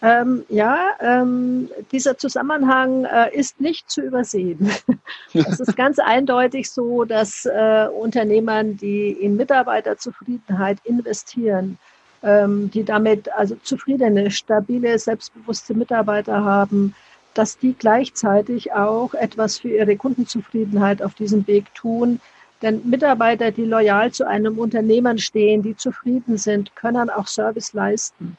[0.00, 4.70] Ähm, ja, ähm, dieser Zusammenhang äh, ist nicht zu übersehen.
[5.34, 11.78] es ist ganz eindeutig so, dass äh, Unternehmern, die in Mitarbeiterzufriedenheit investieren,
[12.22, 16.94] ähm, die damit also zufriedene, stabile, selbstbewusste Mitarbeiter haben,
[17.38, 22.20] dass die gleichzeitig auch etwas für ihre Kundenzufriedenheit auf diesem Weg tun.
[22.62, 28.36] Denn Mitarbeiter, die loyal zu einem Unternehmen stehen, die zufrieden sind, können auch Service leisten.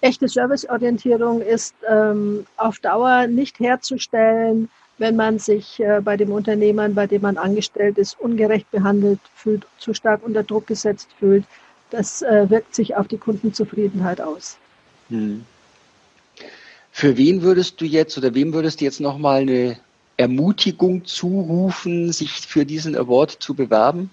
[0.00, 6.94] echte Serviceorientierung ist ähm, auf Dauer nicht herzustellen, wenn man sich äh, bei dem Unternehmern,
[6.94, 11.44] bei dem man angestellt ist, ungerecht behandelt fühlt, zu stark unter Druck gesetzt fühlt.
[11.90, 14.56] Das äh, wirkt sich auf die Kundenzufriedenheit aus.
[15.08, 15.44] Hm.
[16.96, 19.76] Für wen würdest du jetzt oder wem würdest du jetzt nochmal eine
[20.16, 24.08] Ermutigung zurufen, sich für diesen Award zu bewerben?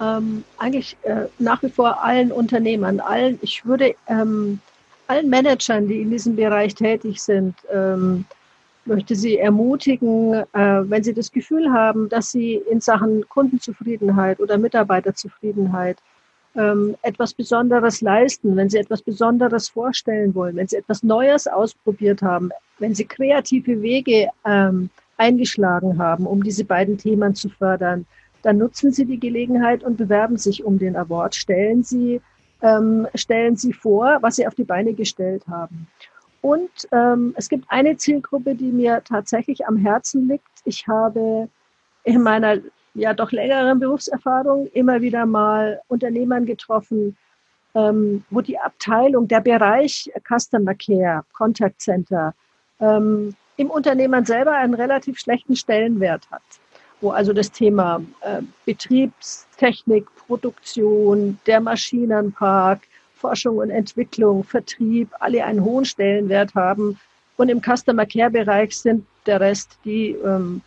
[0.00, 4.60] Ähm, eigentlich äh, nach wie vor allen Unternehmern, allen, ich würde ähm,
[5.08, 8.24] allen Managern, die in diesem Bereich tätig sind, ähm,
[8.84, 10.44] möchte sie ermutigen, äh,
[10.88, 15.98] wenn sie das Gefühl haben, dass sie in Sachen Kundenzufriedenheit oder Mitarbeiterzufriedenheit
[16.56, 22.22] ähm, etwas Besonderes leisten, wenn sie etwas Besonderes vorstellen wollen, wenn sie etwas Neues ausprobiert
[22.22, 28.06] haben, wenn sie kreative Wege ähm, eingeschlagen haben, um diese beiden Themen zu fördern,
[28.42, 31.34] dann nutzen Sie die Gelegenheit und bewerben sich um den Award.
[31.34, 32.20] Stellen Sie,
[32.62, 35.88] ähm, stellen Sie vor, was Sie auf die Beine gestellt haben.
[36.40, 40.46] Und ähm, es gibt eine Zielgruppe, die mir tatsächlich am Herzen liegt.
[40.64, 41.48] Ich habe
[42.04, 42.58] in meiner
[42.94, 47.16] ja doch längeren Berufserfahrung immer wieder mal Unternehmern getroffen,
[47.74, 52.34] ähm, wo die Abteilung, der Bereich Customer Care, Contact Center
[52.80, 56.42] ähm, im Unternehmen selber einen relativ schlechten Stellenwert hat
[57.00, 62.80] wo also das Thema äh, Betriebstechnik, Produktion, der Maschinenpark,
[63.14, 66.98] Forschung und Entwicklung, Vertrieb, alle einen hohen Stellenwert haben.
[67.36, 70.60] Und im Customer Care Bereich sind der Rest, die ähm,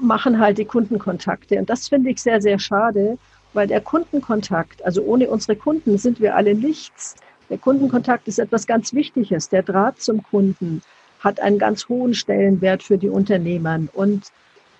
[0.00, 1.58] machen halt die Kundenkontakte.
[1.58, 3.18] Und das finde ich sehr, sehr schade,
[3.52, 7.16] weil der Kundenkontakt, also ohne unsere Kunden sind wir alle nichts.
[7.50, 9.48] Der Kundenkontakt ist etwas ganz Wichtiges.
[9.48, 10.82] Der Draht zum Kunden
[11.20, 13.80] hat einen ganz hohen Stellenwert für die Unternehmer.
[13.94, 14.30] Und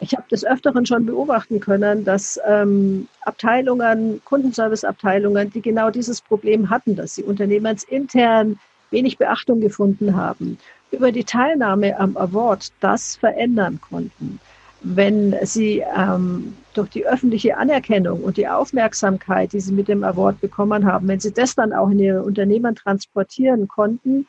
[0.00, 6.70] ich habe des Öfteren schon beobachten können, dass ähm, Abteilungen, Kundenserviceabteilungen, die genau dieses Problem
[6.70, 8.59] hatten, dass sie unternehmensintern
[8.90, 10.59] wenig Beachtung gefunden haben,
[10.90, 14.40] über die Teilnahme am Award das verändern konnten.
[14.81, 20.41] Wenn sie ähm, durch die öffentliche Anerkennung und die Aufmerksamkeit, die sie mit dem Award
[20.41, 24.27] bekommen haben, wenn sie das dann auch in ihre Unternehmen transportieren konnten,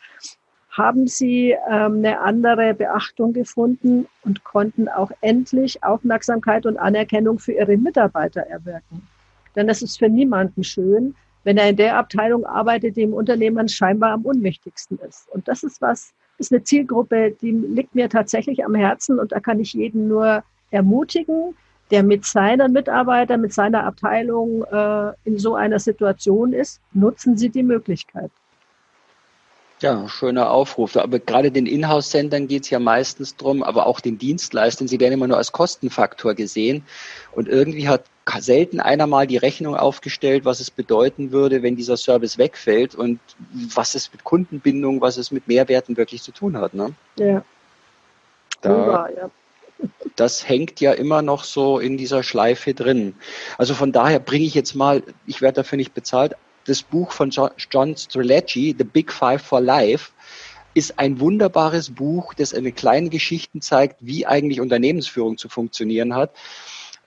[0.71, 7.53] haben sie ähm, eine andere Beachtung gefunden und konnten auch endlich Aufmerksamkeit und Anerkennung für
[7.53, 9.07] ihre Mitarbeiter erwirken.
[9.55, 13.67] Denn das ist für niemanden schön, wenn er in der Abteilung arbeitet, die im Unternehmen
[13.67, 15.27] scheinbar am unwichtigsten ist.
[15.29, 19.39] Und das ist was, ist eine Zielgruppe, die liegt mir tatsächlich am Herzen und da
[19.39, 21.55] kann ich jeden nur ermutigen,
[21.91, 27.49] der mit seinen Mitarbeitern, mit seiner Abteilung äh, in so einer Situation ist, nutzen Sie
[27.49, 28.31] die Möglichkeit.
[29.81, 30.97] Ja, schöner Aufruf.
[30.97, 35.13] Aber gerade den Inhouse-Centern geht es ja meistens drum, aber auch den Dienstleistern, sie werden
[35.13, 36.83] immer nur als Kostenfaktor gesehen.
[37.31, 38.03] Und irgendwie hat
[38.39, 43.19] selten einer mal die Rechnung aufgestellt, was es bedeuten würde, wenn dieser Service wegfällt und
[43.73, 46.73] was es mit Kundenbindung, was es mit Mehrwerten wirklich zu tun hat.
[46.73, 46.93] Ne?
[47.17, 47.43] Ja.
[48.61, 49.29] Da, ja.
[50.15, 53.15] Das hängt ja immer noch so in dieser Schleife drin.
[53.57, 57.29] Also von daher bringe ich jetzt mal, ich werde dafür nicht bezahlt, das Buch von
[57.29, 60.11] John Strelacci, The Big Five for Life,
[60.73, 66.31] ist ein wunderbares Buch, das eine kleine Geschichten zeigt, wie eigentlich Unternehmensführung zu funktionieren hat.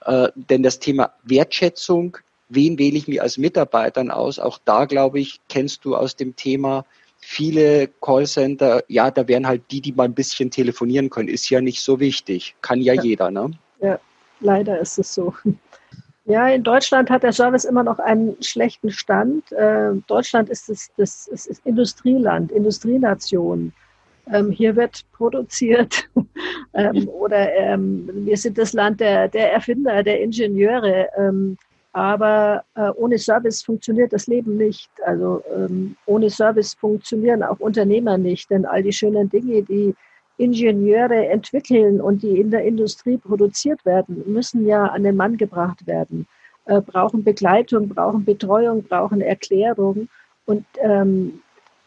[0.05, 5.21] Äh, denn das Thema Wertschätzung, wen wähle ich mir als Mitarbeitern aus, auch da, glaube
[5.21, 6.85] ich, kennst du aus dem Thema
[7.23, 11.61] viele Callcenter, ja, da wären halt die, die mal ein bisschen telefonieren können, ist ja
[11.61, 12.57] nicht so wichtig.
[12.61, 13.03] Kann ja, ja.
[13.03, 13.53] jeder, ne?
[13.81, 13.99] Ja,
[14.41, 15.35] leider ist es so.
[16.25, 19.51] Ja, in Deutschland hat der Service immer noch einen schlechten Stand.
[19.51, 23.73] Äh, Deutschland ist, das, das, das ist Industrieland, Industrienation.
[24.31, 26.09] Ähm, hier wird produziert
[26.75, 31.09] ähm, oder ähm, wir sind das Land der, der Erfinder, der Ingenieure.
[31.17, 31.57] Ähm,
[31.93, 34.91] aber äh, ohne Service funktioniert das Leben nicht.
[35.05, 39.95] Also ähm, ohne Service funktionieren auch Unternehmer nicht, denn all die schönen Dinge, die
[40.39, 45.87] Ingenieure entwickeln und die in der Industrie produziert werden, müssen ja an den Mann gebracht
[45.87, 46.27] werden,
[46.65, 50.09] äh, brauchen Begleitung, brauchen Betreuung, brauchen Erklärung.
[50.47, 51.43] Und ähm,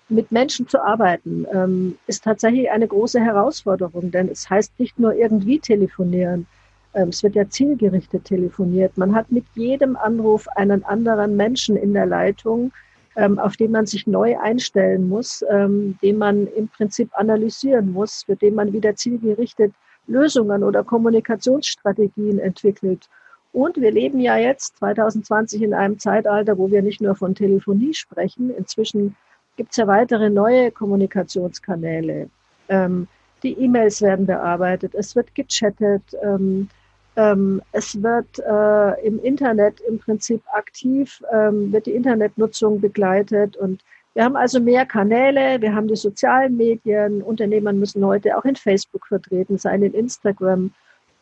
[0.10, 5.13] mit Menschen zu arbeiten, ähm, ist tatsächlich eine große Herausforderung, denn es heißt nicht nur
[5.15, 6.46] irgendwie telefonieren.
[6.94, 8.98] Ähm, es wird ja zielgerichtet telefoniert.
[8.98, 12.72] Man hat mit jedem Anruf einen anderen Menschen in der Leitung,
[13.15, 18.24] ähm, auf den man sich neu einstellen muss, ähm, den man im Prinzip analysieren muss,
[18.24, 19.74] für den man wieder zielgerichtet
[20.08, 23.08] Lösungen oder Kommunikationsstrategien entwickelt.
[23.53, 27.93] Und wir leben ja jetzt 2020 in einem Zeitalter, wo wir nicht nur von Telefonie
[27.93, 28.53] sprechen.
[28.53, 29.16] Inzwischen
[29.56, 32.30] gibt es ja weitere neue Kommunikationskanäle.
[32.70, 33.08] Ähm,
[33.43, 36.70] die E-Mails werden bearbeitet, es wird gechattet, ähm,
[37.16, 43.82] ähm, es wird äh, im Internet im Prinzip aktiv, ähm, wird die Internetnutzung begleitet und
[44.16, 48.56] Wir haben also mehr Kanäle, wir haben die sozialen Medien, Unternehmer müssen heute auch in
[48.56, 50.72] Facebook vertreten sein, in Instagram.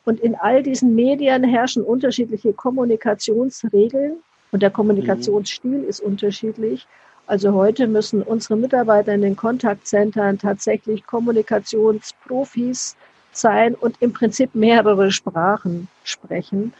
[0.05, 4.17] Und in all diesen Medien herrschen unterschiedliche Kommunikationsregeln
[4.51, 5.89] und der Kommunikationsstil mhm.
[5.89, 6.87] ist unterschiedlich.
[7.25, 12.97] Also heute müssen unsere Mitarbeiter in den Kontaktzentren tatsächlich Kommunikationsprofis
[13.31, 16.73] sein und im Prinzip mehrere Sprachen sprechen.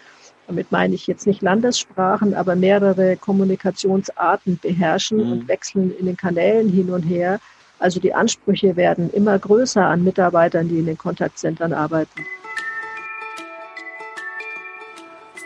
[0.47, 5.31] Damit meine ich jetzt nicht Landessprachen, aber mehrere Kommunikationsarten beherrschen mhm.
[5.31, 7.39] und wechseln in den Kanälen hin und her.
[7.79, 12.25] Also die Ansprüche werden immer größer an Mitarbeitern, die in den Kontaktzentren arbeiten.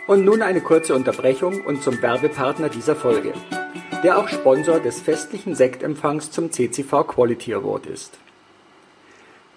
[0.08, 3.32] Und nun eine kurze Unterbrechung und zum Werbepartner dieser Folge
[4.02, 8.18] der auch Sponsor des festlichen Sektempfangs zum CCV Quality Award ist.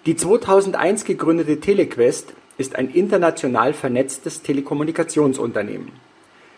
[0.06, 5.92] Die 2001 gegründete Telequest ist ein international vernetztes Telekommunikationsunternehmen,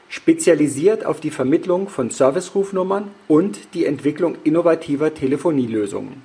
[0.08, 6.22] spezialisiert auf die Vermittlung von Servicerufnummern und die Entwicklung innovativer Telefonielösungen.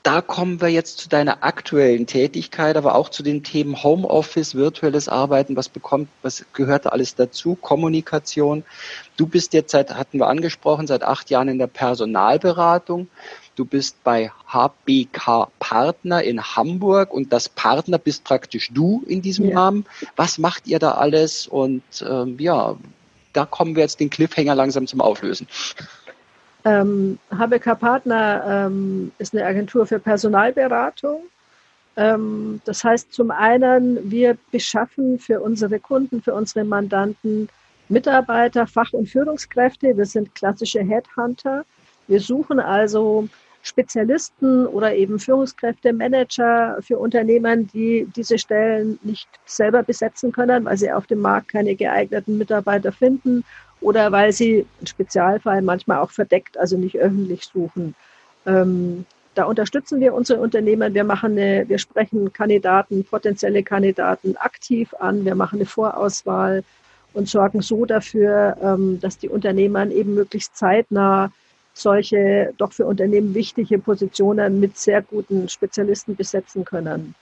[0.03, 5.07] da kommen wir jetzt zu deiner aktuellen Tätigkeit, aber auch zu den Themen Homeoffice, virtuelles
[5.07, 8.63] Arbeiten, was bekommt, was gehört alles dazu, Kommunikation.
[9.15, 13.09] Du bist jetzt seit, hatten wir angesprochen, seit acht Jahren in der Personalberatung.
[13.56, 19.49] Du bist bei HBK Partner in Hamburg und das Partner bist praktisch du in diesem
[19.49, 19.60] ja.
[19.60, 19.86] Rahmen.
[20.16, 21.47] Was macht ihr da alles?
[21.47, 22.76] Und ähm, ja,
[23.34, 25.47] da kommen wir jetzt den Cliffhanger langsam zum Auflösen.
[26.64, 31.24] Ähm, HBK Partner ähm, ist eine Agentur für Personalberatung.
[31.97, 37.49] Ähm, das heißt, zum einen, wir beschaffen für unsere Kunden, für unsere Mandanten
[37.89, 39.97] Mitarbeiter, Fach- und Führungskräfte.
[39.97, 41.66] Wir sind klassische Headhunter.
[42.12, 43.30] Wir suchen also
[43.64, 50.76] Spezialisten oder eben Führungskräfte, Manager für Unternehmen, die diese Stellen nicht selber besetzen können, weil
[50.76, 53.45] sie auf dem Markt keine geeigneten Mitarbeiter finden
[53.80, 57.95] oder weil sie im Spezialfall manchmal auch verdeckt, also nicht öffentlich suchen.
[58.45, 60.93] Ähm, da unterstützen wir unsere Unternehmen.
[60.93, 65.24] Wir machen eine, wir sprechen Kandidaten, potenzielle Kandidaten aktiv an.
[65.24, 66.66] Wir machen eine Vorauswahl
[67.14, 71.32] und sorgen so dafür, ähm, dass die Unternehmer eben möglichst zeitnah
[71.74, 77.15] solche doch für Unternehmen wichtige Positionen mit sehr guten Spezialisten besetzen können.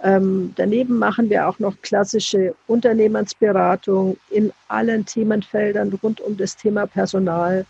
[0.00, 6.86] Ähm, daneben machen wir auch noch klassische Unternehmensberatung in allen Themenfeldern rund um das Thema
[6.86, 7.66] Personal.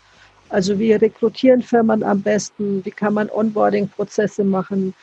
[0.49, 4.93] Also wie rekrutieren Firmen am besten, wie kann man Onboarding-Prozesse machen,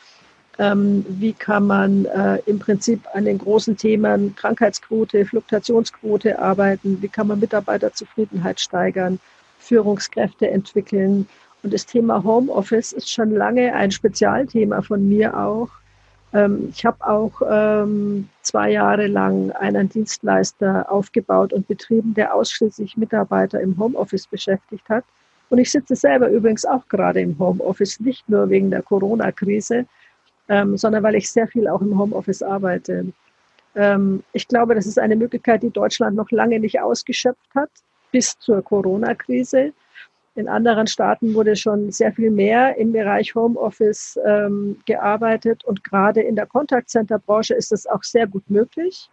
[0.59, 7.07] ähm, wie kann man äh, im Prinzip an den großen Themen Krankheitsquote, Fluktuationsquote arbeiten, wie
[7.07, 9.19] kann man Mitarbeiterzufriedenheit steigern,
[9.67, 11.27] Führungskräfte entwickeln.
[11.63, 15.69] Und das Thema Homeoffice ist schon lange ein Spezialthema von mir auch.
[16.33, 22.97] Ähm, ich habe auch ähm, zwei Jahre lang einen Dienstleister aufgebaut und betrieben, der ausschließlich
[22.97, 25.03] Mitarbeiter im Homeoffice beschäftigt hat.
[25.49, 29.85] Und ich sitze selber übrigens auch gerade im Homeoffice, nicht nur wegen der Corona-Krise,
[30.49, 33.05] ähm, sondern weil ich sehr viel auch im Homeoffice arbeite.
[34.33, 37.69] ich glaube, das ist eine Möglichkeit, die Deutschland noch lange nicht ausgeschöpft hat
[38.17, 39.73] bis zur Corona-Krise.
[40.33, 46.21] In anderen Staaten wurde schon sehr viel mehr im Bereich Homeoffice ähm, gearbeitet und gerade
[46.21, 49.07] in der Kontaktcenter-Branche ist das auch sehr gut möglich.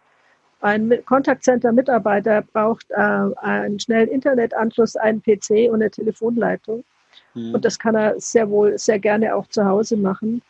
[0.59, 6.83] Ein Kontaktcenter-Mitarbeiter braucht äh, einen schnellen Internetanschluss, einen PC und eine Telefonleitung.
[7.35, 7.53] Mhm.
[7.53, 10.41] Und das kann er sehr wohl, sehr gerne auch zu Hause machen.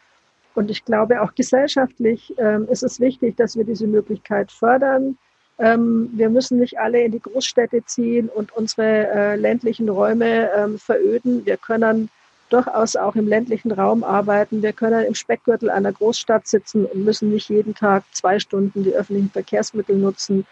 [0.53, 5.17] Und ich glaube, auch gesellschaftlich ähm, ist es wichtig, dass wir diese Möglichkeit fördern,
[5.57, 10.77] ähm, wir müssen nicht alle in die Großstädte ziehen und unsere äh, ländlichen Räume ähm,
[10.77, 11.45] veröden.
[11.45, 12.09] Wir können
[12.49, 14.61] durchaus auch im ländlichen Raum arbeiten.
[14.61, 18.93] Wir können im Speckgürtel einer Großstadt sitzen und müssen nicht jeden Tag zwei Stunden die
[18.93, 20.45] öffentlichen Verkehrsmittel nutzen.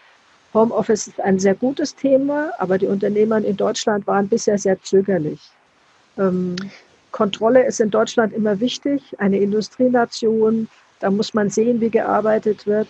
[0.54, 5.40] Homeoffice ist ein sehr gutes Thema, aber die Unternehmer in Deutschland waren bisher sehr zögerlich.
[6.16, 6.56] Ähm,
[7.10, 10.68] Kontrolle ist in Deutschland immer wichtig, eine Industrienation.
[11.00, 12.88] Da muss man sehen, wie gearbeitet wird.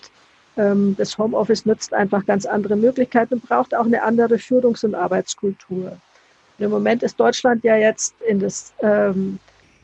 [0.56, 4.94] Ähm, das Homeoffice nutzt einfach ganz andere Möglichkeiten und braucht auch eine andere Führungs- und
[4.94, 5.96] Arbeitskultur.
[6.58, 9.38] Und Im Moment ist Deutschland ja jetzt in das ähm,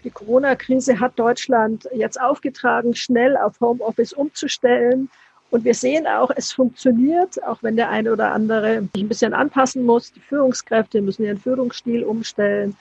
[0.05, 5.11] Die Corona-Krise hat Deutschland jetzt aufgetragen, schnell auf Homeoffice umzustellen.
[5.51, 9.35] Und wir sehen auch, es funktioniert, auch wenn der eine oder andere sich ein bisschen
[9.35, 10.13] anpassen muss.
[10.13, 12.77] Die Führungskräfte müssen ihren Führungsstil umstellen.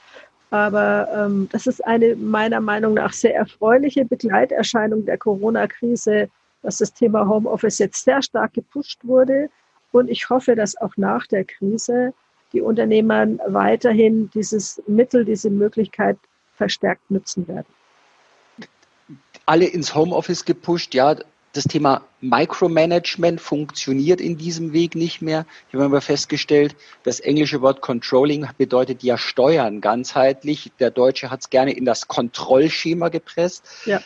[0.52, 6.30] Aber ähm, das ist eine meiner Meinung nach sehr erfreuliche Begleiterscheinung der Corona-Krise,
[6.62, 9.50] dass das Thema Homeoffice jetzt sehr stark gepusht wurde.
[9.92, 12.14] Und ich hoffe, dass auch nach der Krise
[12.54, 16.18] die Unternehmer weiterhin dieses Mittel, diese Möglichkeit
[16.56, 17.68] verstärkt nutzen werden.
[19.46, 21.16] Alle ins Homeoffice gepusht, ja.
[21.54, 25.48] Das Thema Micromanagement funktioniert in diesem Weg nicht mehr.
[25.68, 30.72] Ich habe aber festgestellt, das englische Wort Controlling bedeutet ja Steuern ganzheitlich.
[30.80, 33.66] Der Deutsche hat es gerne in das Kontrollschema gepresst.
[33.86, 34.00] Ja.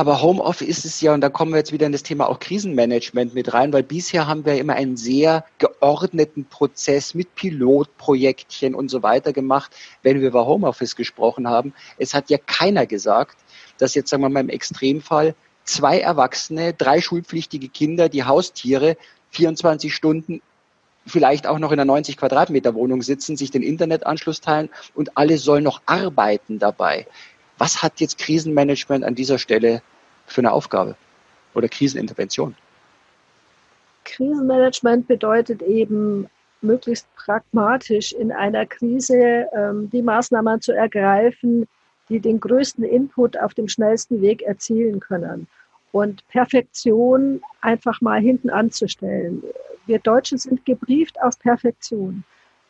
[0.00, 2.38] Aber Homeoffice ist es ja, und da kommen wir jetzt wieder in das Thema auch
[2.38, 8.90] Krisenmanagement mit rein, weil bisher haben wir immer einen sehr geordneten Prozess mit Pilotprojektchen und
[8.90, 11.74] so weiter gemacht, wenn wir über Homeoffice gesprochen haben.
[11.98, 13.36] Es hat ja keiner gesagt,
[13.76, 15.34] dass jetzt, sagen wir mal, im Extremfall
[15.64, 18.96] zwei Erwachsene, drei schulpflichtige Kinder, die Haustiere
[19.32, 20.40] 24 Stunden
[21.06, 25.36] vielleicht auch noch in einer 90 Quadratmeter Wohnung sitzen, sich den Internetanschluss teilen und alle
[25.36, 27.06] sollen noch arbeiten dabei.
[27.60, 29.82] Was hat jetzt Krisenmanagement an dieser Stelle
[30.26, 30.96] für eine Aufgabe
[31.54, 32.56] oder Krisenintervention?
[34.04, 36.26] Krisenmanagement bedeutet eben,
[36.62, 41.68] möglichst pragmatisch in einer Krise ähm, die Maßnahmen zu ergreifen,
[42.08, 45.46] die den größten Input auf dem schnellsten Weg erzielen können.
[45.92, 49.42] Und Perfektion einfach mal hinten anzustellen.
[49.84, 52.24] Wir Deutschen sind gebrieft auf Perfektion.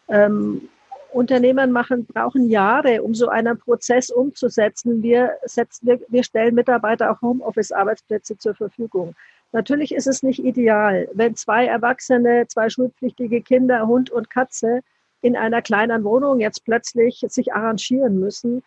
[0.08, 0.68] Ähm,
[1.12, 5.02] Unternehmen machen, brauchen Jahre, um so einen Prozess umzusetzen.
[5.02, 9.14] Wir, setzen, wir, wir stellen Mitarbeiter auch Homeoffice-Arbeitsplätze zur Verfügung.
[9.52, 14.80] Natürlich ist es nicht ideal, wenn zwei Erwachsene, zwei schulpflichtige Kinder, Hund und Katze
[15.22, 18.62] in einer kleinen Wohnung jetzt plötzlich sich arrangieren müssen.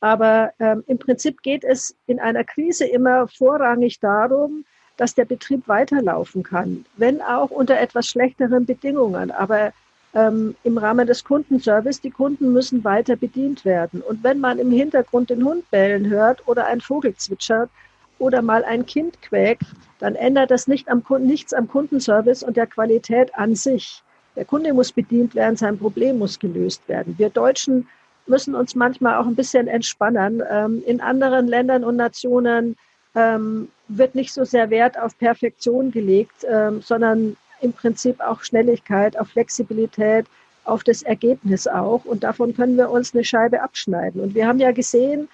[0.00, 4.64] Aber ähm, im Prinzip geht es in einer Krise immer vorrangig darum,
[4.98, 9.30] dass der Betrieb weiterlaufen kann, wenn auch unter etwas schlechteren Bedingungen.
[9.30, 9.72] Aber
[10.14, 12.00] ähm, im Rahmen des Kundenservice.
[12.00, 14.00] Die Kunden müssen weiter bedient werden.
[14.00, 17.70] Und wenn man im Hintergrund den Hund bellen hört oder ein Vogel zwitschert
[18.18, 19.64] oder mal ein Kind quäkt,
[19.98, 24.02] dann ändert das nicht am, nichts am Kundenservice und der Qualität an sich.
[24.36, 27.14] Der Kunde muss bedient werden, sein Problem muss gelöst werden.
[27.18, 27.88] Wir Deutschen
[28.26, 30.42] müssen uns manchmal auch ein bisschen entspannen.
[30.50, 32.76] Ähm, in anderen Ländern und Nationen
[33.14, 39.18] ähm, wird nicht so sehr Wert auf Perfektion gelegt, ähm, sondern im Prinzip auch Schnelligkeit,
[39.18, 40.26] auf Flexibilität,
[40.64, 42.04] auf das Ergebnis auch.
[42.04, 44.20] Und davon können wir uns eine Scheibe abschneiden.
[44.20, 45.28] Und wir haben ja gesehen,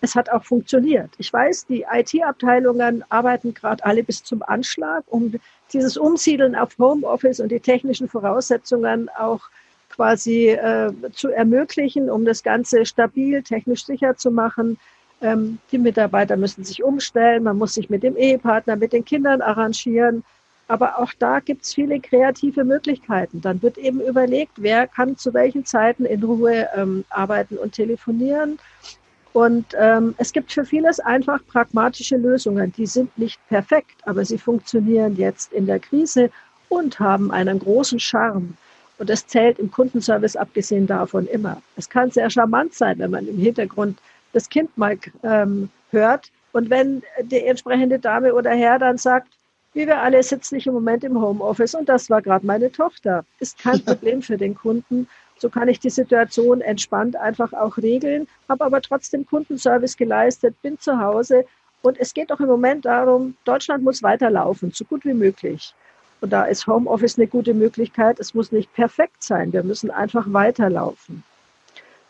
[0.00, 1.10] es hat auch funktioniert.
[1.18, 5.34] Ich weiß, die IT-Abteilungen arbeiten gerade alle bis zum Anschlag, um
[5.72, 9.40] dieses Umsiedeln auf Homeoffice und die technischen Voraussetzungen auch
[9.90, 14.78] quasi äh, zu ermöglichen, um das Ganze stabil, technisch sicher zu machen.
[15.20, 19.42] Ähm, die Mitarbeiter müssen sich umstellen, man muss sich mit dem Ehepartner, mit den Kindern
[19.42, 20.24] arrangieren.
[20.70, 23.40] Aber auch da gibt es viele kreative Möglichkeiten.
[23.40, 28.56] Dann wird eben überlegt, wer kann zu welchen Zeiten in Ruhe ähm, arbeiten und telefonieren.
[29.32, 32.72] Und ähm, es gibt für vieles einfach pragmatische Lösungen.
[32.76, 36.30] Die sind nicht perfekt, aber sie funktionieren jetzt in der Krise
[36.68, 38.56] und haben einen großen Charme.
[38.98, 41.60] Und das zählt im Kundenservice abgesehen davon immer.
[41.74, 43.98] Es kann sehr charmant sein, wenn man im Hintergrund
[44.32, 46.30] das Kind mal ähm, hört.
[46.52, 49.26] Und wenn die entsprechende Dame oder Herr dann sagt,
[49.72, 53.24] wie wir alle sitzen ich im Moment im Homeoffice und das war gerade meine Tochter.
[53.38, 55.08] Ist kein Problem für den Kunden.
[55.38, 60.78] So kann ich die Situation entspannt einfach auch regeln, habe aber trotzdem Kundenservice geleistet, bin
[60.78, 61.46] zu Hause
[61.82, 65.74] und es geht doch im Moment darum, Deutschland muss weiterlaufen, so gut wie möglich.
[66.20, 68.20] Und da ist Homeoffice eine gute Möglichkeit.
[68.20, 69.52] Es muss nicht perfekt sein.
[69.52, 71.22] Wir müssen einfach weiterlaufen.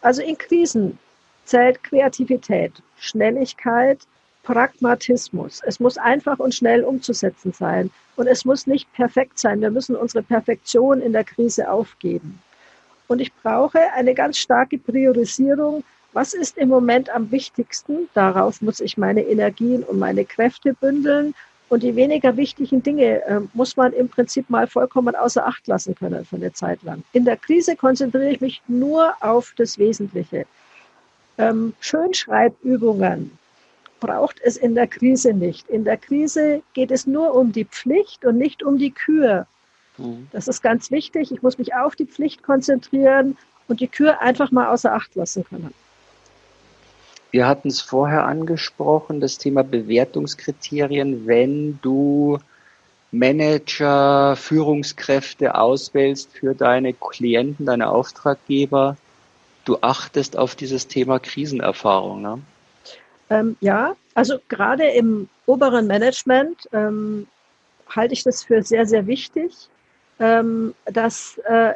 [0.00, 0.98] Also in Krisen
[1.44, 4.00] zählt Kreativität, Schnelligkeit,
[4.42, 5.60] Pragmatismus.
[5.64, 7.90] Es muss einfach und schnell umzusetzen sein.
[8.16, 9.60] Und es muss nicht perfekt sein.
[9.60, 12.40] Wir müssen unsere Perfektion in der Krise aufgeben.
[13.08, 15.84] Und ich brauche eine ganz starke Priorisierung.
[16.12, 18.08] Was ist im Moment am wichtigsten?
[18.14, 21.34] Darauf muss ich meine Energien und meine Kräfte bündeln.
[21.68, 25.94] Und die weniger wichtigen Dinge äh, muss man im Prinzip mal vollkommen außer Acht lassen
[25.94, 27.04] können für eine Zeit lang.
[27.12, 30.46] In der Krise konzentriere ich mich nur auf das Wesentliche.
[31.38, 33.38] Ähm, Schönschreibübungen,
[34.00, 35.68] braucht es in der Krise nicht.
[35.68, 39.46] In der Krise geht es nur um die Pflicht und nicht um die Kür.
[39.98, 40.28] Mhm.
[40.32, 41.30] Das ist ganz wichtig.
[41.30, 43.36] Ich muss mich auf die Pflicht konzentrieren
[43.68, 45.72] und die Kür einfach mal außer Acht lassen können.
[47.30, 52.38] Wir hatten es vorher angesprochen, das Thema Bewertungskriterien, wenn du
[53.12, 58.96] Manager, Führungskräfte auswählst für deine Klienten, deine Auftraggeber.
[59.64, 62.22] du achtest auf dieses Thema Krisenerfahrung.
[62.22, 62.40] Ne?
[63.30, 67.26] Ähm, ja, also gerade im oberen Management ähm,
[67.88, 69.68] halte ich das für sehr, sehr wichtig,
[70.18, 71.74] ähm, dass äh,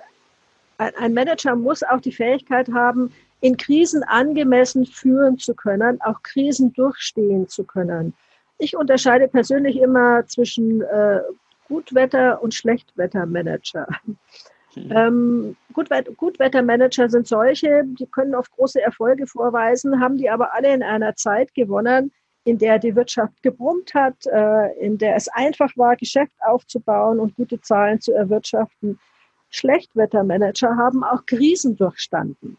[0.79, 6.73] ein Manager muss auch die Fähigkeit haben, in Krisen angemessen führen zu können, auch Krisen
[6.73, 8.15] durchstehen zu können.
[8.59, 11.21] Ich unterscheide persönlich immer zwischen äh,
[11.69, 13.87] Gutwetter- und Schlechtwettermanager.
[14.77, 20.73] Ähm, Gutwet Gutwettermanager sind solche, die können oft große Erfolge vorweisen, haben die aber alle
[20.73, 22.13] in einer Zeit gewonnen,
[22.45, 27.35] in der die Wirtschaft gebrummt hat, äh, in der es einfach war, Geschäft aufzubauen und
[27.37, 28.99] gute Zahlen zu erwirtschaften.
[29.51, 32.59] Schlechtwettermanager haben auch Krisen durchstanden.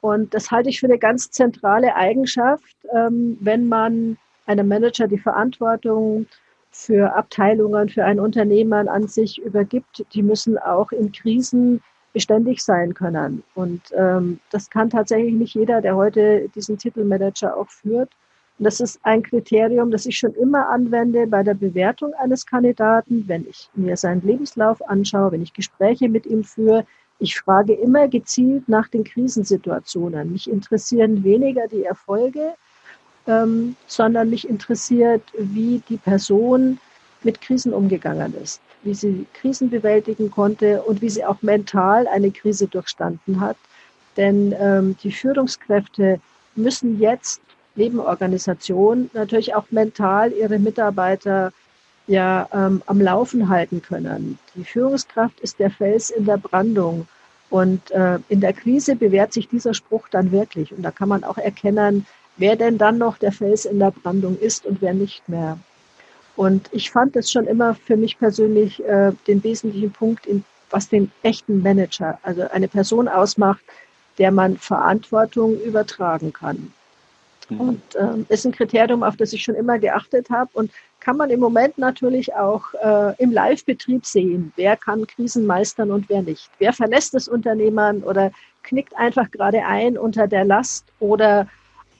[0.00, 5.18] Und das halte ich für eine ganz zentrale Eigenschaft, ähm, wenn man einem Manager die
[5.18, 6.26] Verantwortung
[6.74, 11.80] für Abteilungen, für ein Unternehmen an sich übergibt, die müssen auch in Krisen
[12.12, 13.44] beständig sein können.
[13.54, 18.10] Und ähm, das kann tatsächlich nicht jeder, der heute diesen Titelmanager auch führt.
[18.58, 23.24] Und das ist ein Kriterium, das ich schon immer anwende bei der Bewertung eines Kandidaten,
[23.28, 26.84] wenn ich mir seinen Lebenslauf anschaue, wenn ich Gespräche mit ihm führe.
[27.20, 30.32] Ich frage immer gezielt nach den Krisensituationen.
[30.32, 32.54] Mich interessieren weniger die Erfolge,
[33.26, 36.78] ähm, sondern mich interessiert, wie die Person
[37.22, 42.30] mit Krisen umgegangen ist, wie sie Krisen bewältigen konnte und wie sie auch mental eine
[42.30, 43.56] Krise durchstanden hat.
[44.16, 46.20] Denn ähm, die Führungskräfte
[46.54, 47.40] müssen jetzt
[47.74, 51.52] neben Organisation natürlich auch mental ihre Mitarbeiter
[52.06, 54.38] ja ähm, am Laufen halten können.
[54.54, 57.08] Die Führungskraft ist der Fels in der Brandung.
[57.50, 60.72] Und äh, in der Krise bewährt sich dieser Spruch dann wirklich.
[60.72, 62.06] Und da kann man auch erkennen,
[62.36, 65.58] wer denn dann noch der Fels in der Brandung ist und wer nicht mehr.
[66.36, 70.88] Und ich fand es schon immer für mich persönlich äh, den wesentlichen Punkt, in, was
[70.88, 73.62] den echten Manager, also eine Person ausmacht,
[74.18, 76.72] der man Verantwortung übertragen kann.
[77.48, 77.60] Mhm.
[77.60, 80.70] Und ähm, ist ein Kriterium, auf das ich schon immer geachtet habe und
[81.00, 86.08] kann man im Moment natürlich auch äh, im Live-Betrieb sehen, wer kann Krisen meistern und
[86.08, 86.48] wer nicht.
[86.58, 88.32] Wer verlässt das Unternehmen oder
[88.62, 91.46] knickt einfach gerade ein unter der Last oder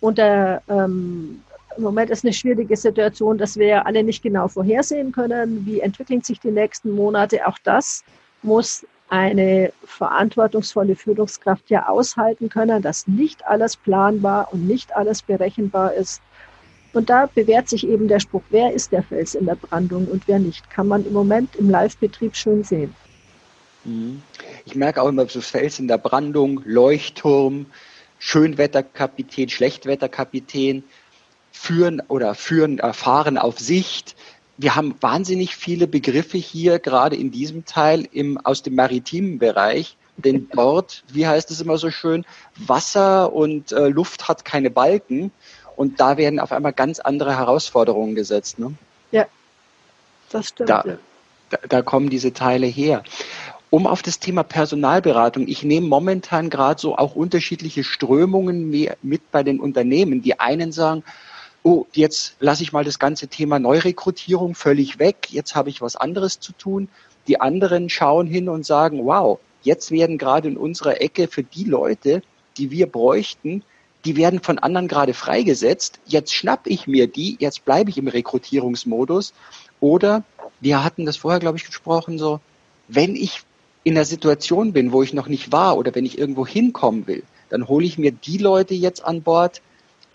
[0.04, 1.42] unter ähm,
[1.76, 6.22] im Moment ist eine schwierige Situation, dass wir alle nicht genau vorhersehen können, wie entwickeln
[6.22, 7.46] sich die nächsten Monate.
[7.48, 8.04] Auch das
[8.42, 15.94] muss eine verantwortungsvolle Führungskraft ja aushalten können, dass nicht alles planbar und nicht alles berechenbar
[15.94, 16.20] ist.
[16.92, 20.28] Und da bewährt sich eben der Spruch, wer ist der Fels in der Brandung und
[20.28, 22.94] wer nicht, kann man im Moment im Live-Betrieb schön sehen.
[23.84, 24.22] Mhm.
[24.64, 27.66] Ich merke auch immer so Fels in der Brandung, Leuchtturm,
[28.24, 30.82] Schönwetterkapitän, Schlechtwetterkapitän,
[31.52, 34.16] führen oder führen, erfahren auf Sicht.
[34.56, 39.98] Wir haben wahnsinnig viele Begriffe hier, gerade in diesem Teil im, aus dem maritimen Bereich.
[40.16, 42.24] Denn dort, wie heißt es immer so schön,
[42.56, 45.30] Wasser und äh, Luft hat keine Balken.
[45.76, 48.58] Und da werden auf einmal ganz andere Herausforderungen gesetzt.
[48.58, 48.72] Ne?
[49.12, 49.26] Ja,
[50.30, 50.70] das stimmt.
[50.70, 50.82] Da,
[51.50, 53.04] da, da kommen diese Teile her
[53.74, 55.48] um auf das Thema Personalberatung.
[55.48, 60.22] Ich nehme momentan gerade so auch unterschiedliche Strömungen mit bei den Unternehmen.
[60.22, 61.02] Die einen sagen,
[61.64, 65.96] oh, jetzt lasse ich mal das ganze Thema Neurekrutierung völlig weg, jetzt habe ich was
[65.96, 66.88] anderes zu tun.
[67.26, 71.64] Die anderen schauen hin und sagen, wow, jetzt werden gerade in unserer Ecke für die
[71.64, 72.22] Leute,
[72.56, 73.64] die wir bräuchten,
[74.04, 75.98] die werden von anderen gerade freigesetzt.
[76.06, 79.34] Jetzt schnapp ich mir die, jetzt bleibe ich im Rekrutierungsmodus.
[79.80, 80.22] Oder
[80.60, 82.38] wir hatten das vorher, glaube ich, gesprochen, so,
[82.86, 83.42] wenn ich
[83.84, 87.22] in der Situation bin, wo ich noch nicht war oder wenn ich irgendwo hinkommen will,
[87.50, 89.60] dann hole ich mir die Leute jetzt an Bord,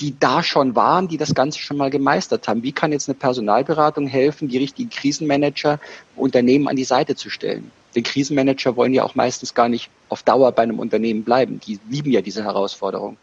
[0.01, 2.63] die da schon waren, die das Ganze schon mal gemeistert haben.
[2.63, 5.79] Wie kann jetzt eine Personalberatung helfen, die richtigen Krisenmanager
[6.15, 7.71] Unternehmen an die Seite zu stellen?
[7.95, 11.59] Denn Krisenmanager wollen ja auch meistens gar nicht auf Dauer bei einem Unternehmen bleiben.
[11.65, 13.17] Die lieben ja diese Herausforderung.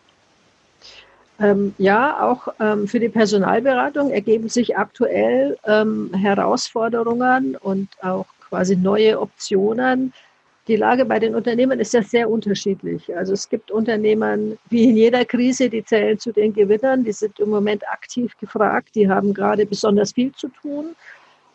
[1.39, 8.77] Ähm, ja, auch ähm, für die Personalberatung ergeben sich aktuell ähm, Herausforderungen und auch quasi
[8.77, 10.13] neue Optionen,
[10.69, 13.15] die Lage bei den Unternehmen ist ja sehr unterschiedlich.
[13.17, 17.39] Also es gibt Unternehmen, wie in jeder Krise, die zählen zu den Gewinnern, die sind
[17.39, 20.97] im Moment aktiv gefragt, die haben gerade besonders viel zu tun.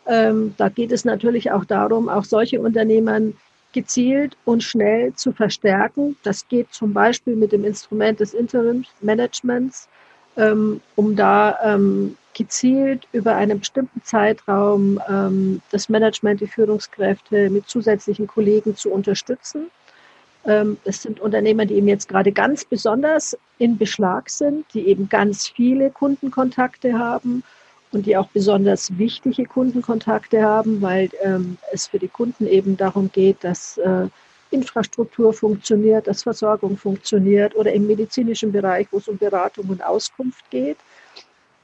[0.06, 3.36] Ähm, da geht es natürlich auch darum, auch solche Unternehmen
[3.72, 6.16] gezielt und schnell zu verstärken.
[6.22, 9.88] Das geht zum Beispiel mit dem Instrument des Interimsmanagements,
[10.36, 17.68] ähm, um da ähm, gezielt über einen bestimmten Zeitraum ähm, das Management, die Führungskräfte mit
[17.68, 19.70] zusätzlichen Kollegen zu unterstützen.
[20.44, 25.08] Ähm, das sind Unternehmen, die eben jetzt gerade ganz besonders in Beschlag sind, die eben
[25.08, 27.42] ganz viele Kundenkontakte haben
[27.92, 33.10] und die auch besonders wichtige Kundenkontakte haben, weil ähm, es für die Kunden eben darum
[33.12, 34.08] geht, dass äh,
[34.50, 40.50] Infrastruktur funktioniert, dass Versorgung funktioniert oder im medizinischen Bereich, wo es um Beratung und Auskunft
[40.50, 40.76] geht.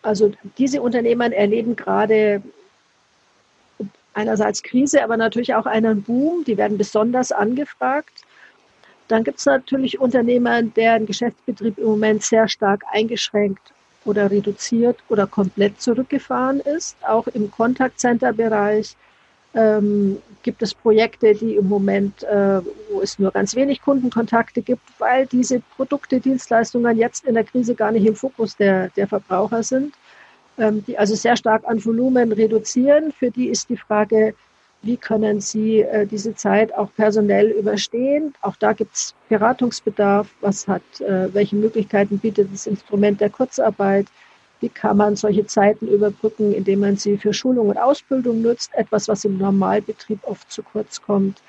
[0.09, 2.41] Also diese Unternehmen erleben gerade
[4.15, 6.45] einerseits Krise, aber natürlich auch einen Boom.
[6.45, 8.23] Die werden besonders angefragt.
[9.09, 13.61] Dann gibt es natürlich Unternehmer, deren Geschäftsbetrieb im Moment sehr stark eingeschränkt
[14.07, 16.97] oder reduziert oder komplett zurückgefahren ist.
[17.07, 18.97] Auch im Contact-Center-Bereich
[19.55, 24.83] ähm, gibt es Projekte, die im Moment, äh, wo es nur ganz wenig Kundenkontakte gibt,
[24.99, 29.63] weil diese Produkte, Dienstleistungen jetzt in der Krise gar nicht im Fokus der, der Verbraucher
[29.63, 29.95] sind,
[30.59, 33.13] ähm, die also sehr stark an Volumen reduzieren.
[33.13, 34.35] Für die ist die Frage,
[34.83, 38.35] wie können sie äh, diese Zeit auch personell überstehen.
[38.43, 40.29] Auch da gibt es Beratungsbedarf.
[40.41, 44.07] Was hat, äh, welche Möglichkeiten bietet das Instrument der Kurzarbeit?
[44.61, 48.75] Wie kann man solche Zeiten überbrücken, indem man sie für Schulung und Ausbildung nutzt?
[48.75, 51.41] Etwas, was im Normalbetrieb oft zu kurz kommt.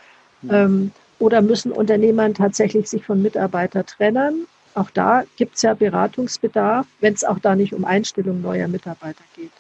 [0.42, 0.50] Mhm.
[0.52, 4.48] Ähm, oder müssen Unternehmer tatsächlich sich von Mitarbeitern trennen?
[4.76, 9.24] Auch da gibt es ja Beratungsbedarf, wenn es auch da nicht um Einstellung neuer Mitarbeiter
[9.36, 9.52] geht.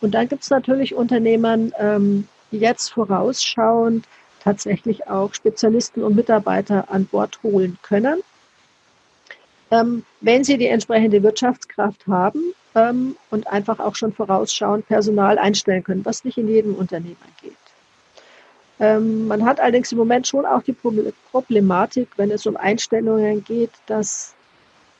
[0.00, 4.04] Und dann gibt es natürlich Unternehmen, ähm, die jetzt vorausschauend
[4.42, 8.20] tatsächlich auch Spezialisten und Mitarbeiter an Bord holen können,
[9.70, 15.84] ähm, wenn sie die entsprechende Wirtschaftskraft haben ähm, und einfach auch schon vorausschauend Personal einstellen
[15.84, 17.52] können, was nicht in jedem Unternehmen geht.
[18.80, 20.76] Ähm, man hat allerdings im Moment schon auch die
[21.30, 24.34] Problematik, wenn es um Einstellungen geht, dass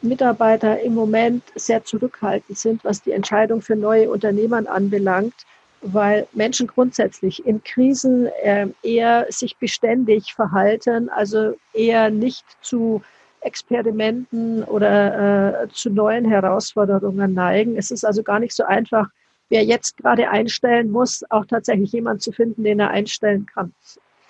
[0.02, 5.34] Mitarbeiter im Moment sehr zurückhaltend sind, was die Entscheidung für neue Unternehmen anbelangt,
[5.80, 13.02] weil Menschen grundsätzlich in Krisen äh, eher sich beständig verhalten, also eher nicht zu
[13.42, 17.76] Experimenten oder äh, zu neuen Herausforderungen neigen.
[17.76, 19.08] Es ist also gar nicht so einfach,
[19.48, 23.72] wer jetzt gerade einstellen muss, auch tatsächlich jemanden zu finden, den er einstellen kann.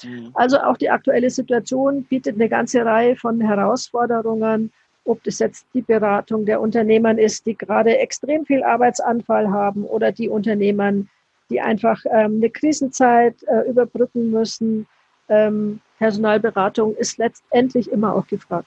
[0.03, 0.31] Mhm.
[0.35, 4.73] Also auch die aktuelle Situation bietet eine ganze Reihe von Herausforderungen,
[5.05, 10.13] ob das jetzt die Beratung der Unternehmern ist, die gerade extrem viel Arbeitsanfall haben oder
[10.13, 11.09] die Unternehmern,
[11.51, 14.87] die einfach ähm, eine Krisenzeit äh, überbrücken müssen.
[15.29, 18.67] Ähm, Personalberatung ist letztendlich immer auch gefragt.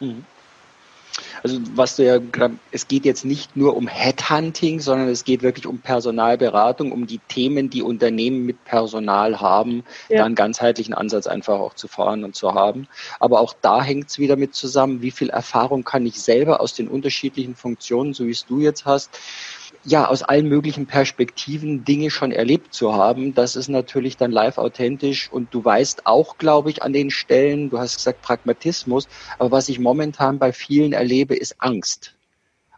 [0.00, 0.24] Mhm.
[1.42, 2.20] Also was du ja
[2.70, 7.20] es geht jetzt nicht nur um Headhunting, sondern es geht wirklich um Personalberatung, um die
[7.28, 10.18] Themen, die Unternehmen mit Personal haben, ja.
[10.18, 12.88] da einen ganzheitlichen Ansatz einfach auch zu fahren und zu haben.
[13.20, 16.74] Aber auch da hängt es wieder mit zusammen, wie viel Erfahrung kann ich selber aus
[16.74, 19.10] den unterschiedlichen Funktionen, so wie es du jetzt hast,
[19.88, 24.58] ja, aus allen möglichen Perspektiven Dinge schon erlebt zu haben, das ist natürlich dann live
[24.58, 29.08] authentisch und du weißt auch, glaube ich, an den Stellen, du hast gesagt Pragmatismus,
[29.38, 32.14] aber was ich momentan bei vielen erlebe, ist Angst.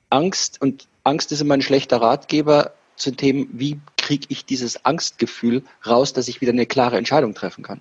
[0.09, 5.65] Angst und Angst ist immer ein schlechter Ratgeber zu Themen, wie kriege ich dieses Angstgefühl
[5.85, 7.81] raus, dass ich wieder eine klare Entscheidung treffen kann.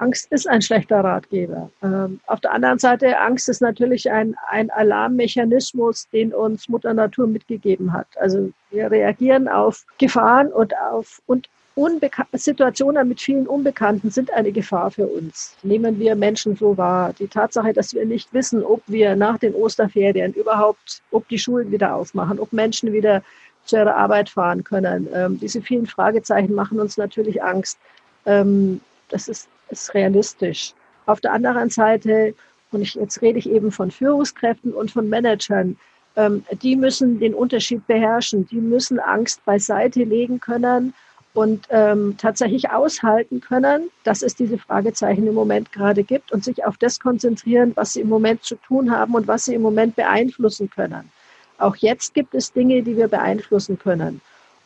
[0.00, 1.70] Angst ist ein schlechter Ratgeber.
[1.82, 7.26] Ähm, auf der anderen Seite, Angst ist natürlich ein, ein Alarmmechanismus, den uns Mutter Natur
[7.26, 8.06] mitgegeben hat.
[8.16, 14.50] Also wir reagieren auf Gefahren und auf und Unbeka Situationen mit vielen Unbekannten sind eine
[14.50, 15.56] Gefahr für uns.
[15.62, 17.14] Nehmen wir Menschen so wahr.
[17.16, 21.70] Die Tatsache, dass wir nicht wissen, ob wir nach den Osterferien überhaupt, ob die Schulen
[21.70, 23.22] wieder aufmachen, ob Menschen wieder
[23.64, 25.06] zu ihrer Arbeit fahren können.
[25.14, 27.78] Ähm, diese vielen Fragezeichen machen uns natürlich Angst.
[28.26, 30.74] Ähm, das ist ist realistisch.
[31.06, 32.34] Auf der anderen Seite,
[32.70, 35.76] und ich, jetzt rede ich eben von Führungskräften und von Managern,
[36.16, 40.94] ähm, die müssen den Unterschied beherrschen, die müssen Angst beiseite legen können
[41.34, 46.64] und ähm, tatsächlich aushalten können, dass es diese Fragezeichen im Moment gerade gibt und sich
[46.64, 49.94] auf das konzentrieren, was sie im Moment zu tun haben und was sie im Moment
[49.94, 51.10] beeinflussen können.
[51.58, 54.20] Auch jetzt gibt es Dinge, die wir beeinflussen können.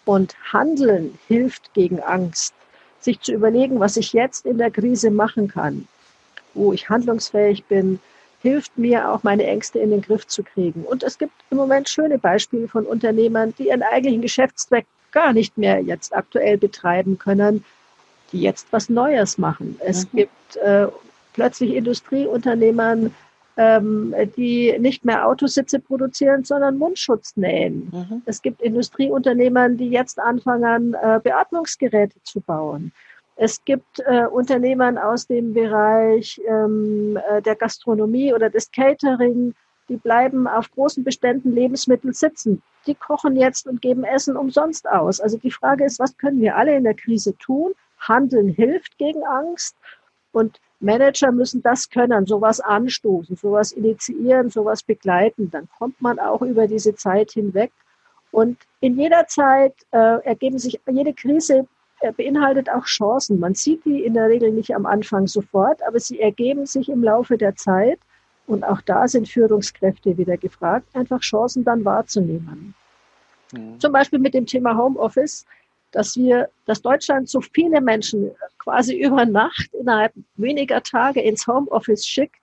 [0.05, 2.55] Und Handeln hilft gegen Angst
[3.05, 5.86] sich zu überlegen, was ich jetzt in der Krise machen kann,
[6.55, 8.00] wo ich handlungsfähig bin,
[8.42, 10.82] hilft mir auch meine Ängste in den Griff zu kriegen.
[10.84, 15.57] Und es gibt im Moment schöne Beispiele von Unternehmern, die ihren eigentlichen Geschäftszweck gar nicht
[15.57, 17.64] mehr jetzt aktuell betreiben können,
[18.32, 19.78] die jetzt was Neues machen.
[19.84, 20.16] Es mhm.
[20.16, 20.88] gibt äh,
[21.34, 23.14] plötzlich Industrieunternehmern,
[23.57, 27.90] ähm, die nicht mehr Autositze produzieren, sondern Mundschutz nähen.
[27.92, 28.22] Mhm.
[28.26, 32.92] Es gibt Industrieunternehmer, die jetzt anfangen, äh, Beatmungsgeräte zu bauen.
[33.36, 39.55] Es gibt äh, Unternehmern aus dem Bereich ähm, äh, der Gastronomie oder des Catering,
[39.88, 42.62] die bleiben auf großen Beständen Lebensmittel sitzen.
[42.86, 45.20] Die kochen jetzt und geben Essen umsonst aus.
[45.20, 47.72] Also die Frage ist, was können wir alle in der Krise tun?
[47.98, 49.76] Handeln hilft gegen Angst
[50.32, 55.50] und Manager müssen das können, sowas anstoßen, sowas initiieren, sowas begleiten.
[55.50, 57.72] Dann kommt man auch über diese Zeit hinweg.
[58.32, 61.66] Und in jeder Zeit äh, ergeben sich, jede Krise
[62.00, 63.38] äh, beinhaltet auch Chancen.
[63.38, 67.02] Man sieht die in der Regel nicht am Anfang sofort, aber sie ergeben sich im
[67.02, 67.98] Laufe der Zeit.
[68.46, 72.74] Und auch da sind Führungskräfte wieder gefragt, einfach Chancen dann wahrzunehmen.
[73.52, 73.78] Mhm.
[73.78, 75.46] Zum Beispiel mit dem Thema Homeoffice,
[75.93, 82.07] dass wir, dass Deutschland so viele Menschen quasi über Nacht innerhalb weniger Tage ins Homeoffice
[82.07, 82.40] schickt,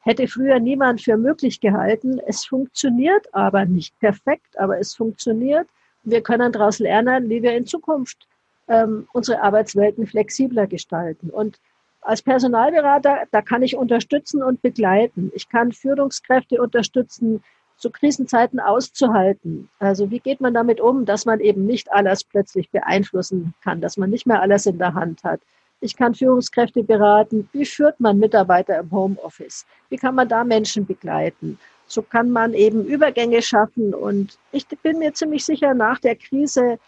[0.00, 2.20] hätte früher niemand für möglich gehalten.
[2.26, 5.66] Es funktioniert aber nicht perfekt, aber es funktioniert.
[6.02, 8.26] Wir können daraus lernen, wie wir in Zukunft
[8.68, 11.30] ähm, unsere Arbeitswelten flexibler gestalten.
[11.30, 11.58] Und
[12.02, 15.32] als Personalberater, da kann ich unterstützen und begleiten.
[15.34, 17.42] Ich kann Führungskräfte unterstützen,
[17.84, 19.68] zu Krisenzeiten auszuhalten.
[19.78, 23.98] Also wie geht man damit um, dass man eben nicht alles plötzlich beeinflussen kann, dass
[23.98, 25.40] man nicht mehr alles in der Hand hat.
[25.82, 29.66] Ich kann Führungskräfte beraten, wie führt man Mitarbeiter im Homeoffice?
[29.90, 31.58] Wie kann man da Menschen begleiten?
[31.86, 33.92] So kann man eben Übergänge schaffen.
[33.92, 36.78] Und ich bin mir ziemlich sicher, nach der Krise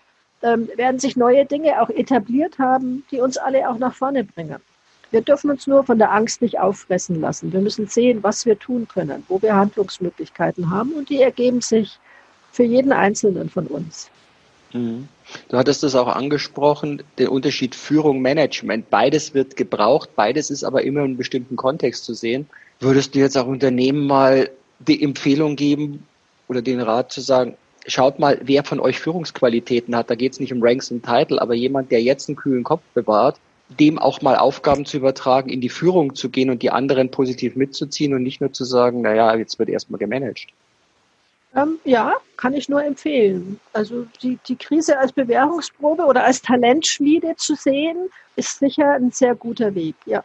[0.42, 4.62] ähm, werden sich neue Dinge auch etabliert haben, die uns alle auch nach vorne bringen.
[5.10, 7.52] Wir dürfen uns nur von der Angst nicht auffressen lassen.
[7.52, 11.98] Wir müssen sehen, was wir tun können, wo wir Handlungsmöglichkeiten haben und die ergeben sich
[12.52, 14.10] für jeden Einzelnen von uns.
[14.72, 15.08] Mhm.
[15.48, 18.90] Du hattest das auch angesprochen, den Unterschied Führung, Management.
[18.90, 22.46] Beides wird gebraucht, beides ist aber immer in einem bestimmten Kontext zu sehen.
[22.80, 26.06] Würdest du jetzt auch Unternehmen mal die Empfehlung geben
[26.48, 30.10] oder den Rat zu sagen, schaut mal, wer von euch Führungsqualitäten hat.
[30.10, 32.82] Da geht es nicht um Ranks und Title, aber jemand, der jetzt einen kühlen Kopf
[32.94, 33.38] bewahrt,
[33.68, 37.56] dem auch mal Aufgaben zu übertragen, in die Führung zu gehen und die anderen positiv
[37.56, 40.46] mitzuziehen und nicht nur zu sagen, naja, jetzt wird erstmal gemanagt.
[41.54, 43.58] Ähm, ja, kann ich nur empfehlen.
[43.72, 47.96] Also die, die Krise als Bewährungsprobe oder als Talentschmiede zu sehen,
[48.36, 50.22] ist sicher ein sehr guter Weg, ja.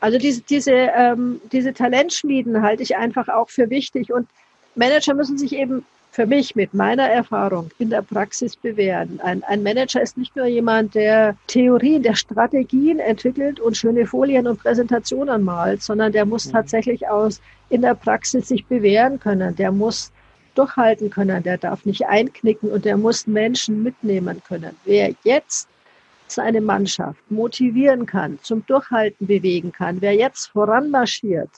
[0.00, 4.26] Also diese, diese, ähm, diese Talentschmieden halte ich einfach auch für wichtig und
[4.74, 9.18] Manager müssen sich eben für mich mit meiner Erfahrung in der Praxis bewähren.
[9.22, 14.46] Ein, ein Manager ist nicht nur jemand, der Theorien, der Strategien entwickelt und schöne Folien
[14.46, 16.52] und Präsentationen malt, sondern der muss mhm.
[16.52, 17.40] tatsächlich aus
[17.70, 19.56] in der Praxis sich bewähren können.
[19.56, 20.12] Der muss
[20.54, 24.76] durchhalten können, der darf nicht einknicken und der muss Menschen mitnehmen können.
[24.84, 25.66] Wer jetzt
[26.26, 31.50] seine Mannschaft motivieren kann, zum Durchhalten bewegen kann, wer jetzt voranmarschiert,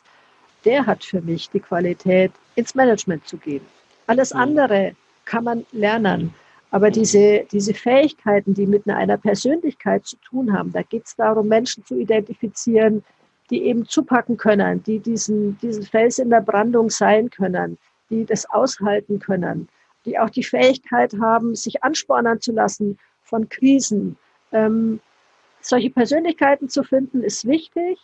[0.64, 3.74] der hat für mich die Qualität, ins Management zu gehen.
[4.07, 4.40] Alles mhm.
[4.40, 6.34] andere kann man lernen.
[6.70, 11.46] Aber diese, diese Fähigkeiten, die mit einer Persönlichkeit zu tun haben, da geht es darum,
[11.46, 13.05] Menschen zu identifizieren,
[13.50, 17.78] die eben zupacken können, die diesen, diesen Fels in der Brandung sein können,
[18.11, 19.68] die das aushalten können,
[20.05, 24.16] die auch die Fähigkeit haben, sich anspornen zu lassen von Krisen.
[24.50, 25.00] Ähm,
[25.61, 27.98] solche Persönlichkeiten zu finden, ist wichtig.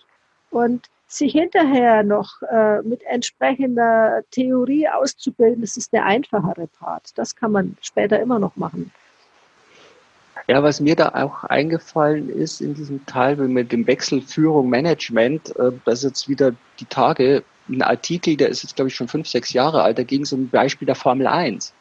[0.51, 7.11] Und sich hinterher noch äh, mit entsprechender Theorie auszubilden, das ist der einfachere Part.
[7.17, 8.93] Das kann man später immer noch machen.
[10.47, 15.55] Ja, was mir da auch eingefallen ist in diesem Teil mit dem Wechsel Führung Management,
[15.57, 19.09] äh, das ist jetzt wieder die Tage ein Artikel, der ist jetzt glaube ich schon
[19.09, 21.73] fünf, sechs Jahre alt, da ging es um ein Beispiel der Formel 1.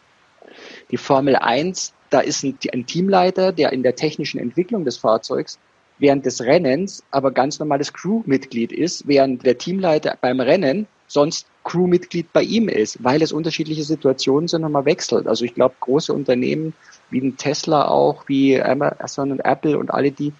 [0.90, 5.60] Die Formel 1, da ist ein, ein Teamleiter, der in der technischen Entwicklung des Fahrzeugs
[6.00, 12.32] während des Rennens aber ganz normales Crewmitglied ist, während der Teamleiter beim Rennen sonst Crewmitglied
[12.34, 15.28] bei ihm ist, weil es unterschiedliche Situationen sind und man wechselt.
[15.28, 16.74] Also ich glaube, große Unternehmen
[17.10, 20.34] wie ein Tesla auch, wie Amazon und Apple und alle die,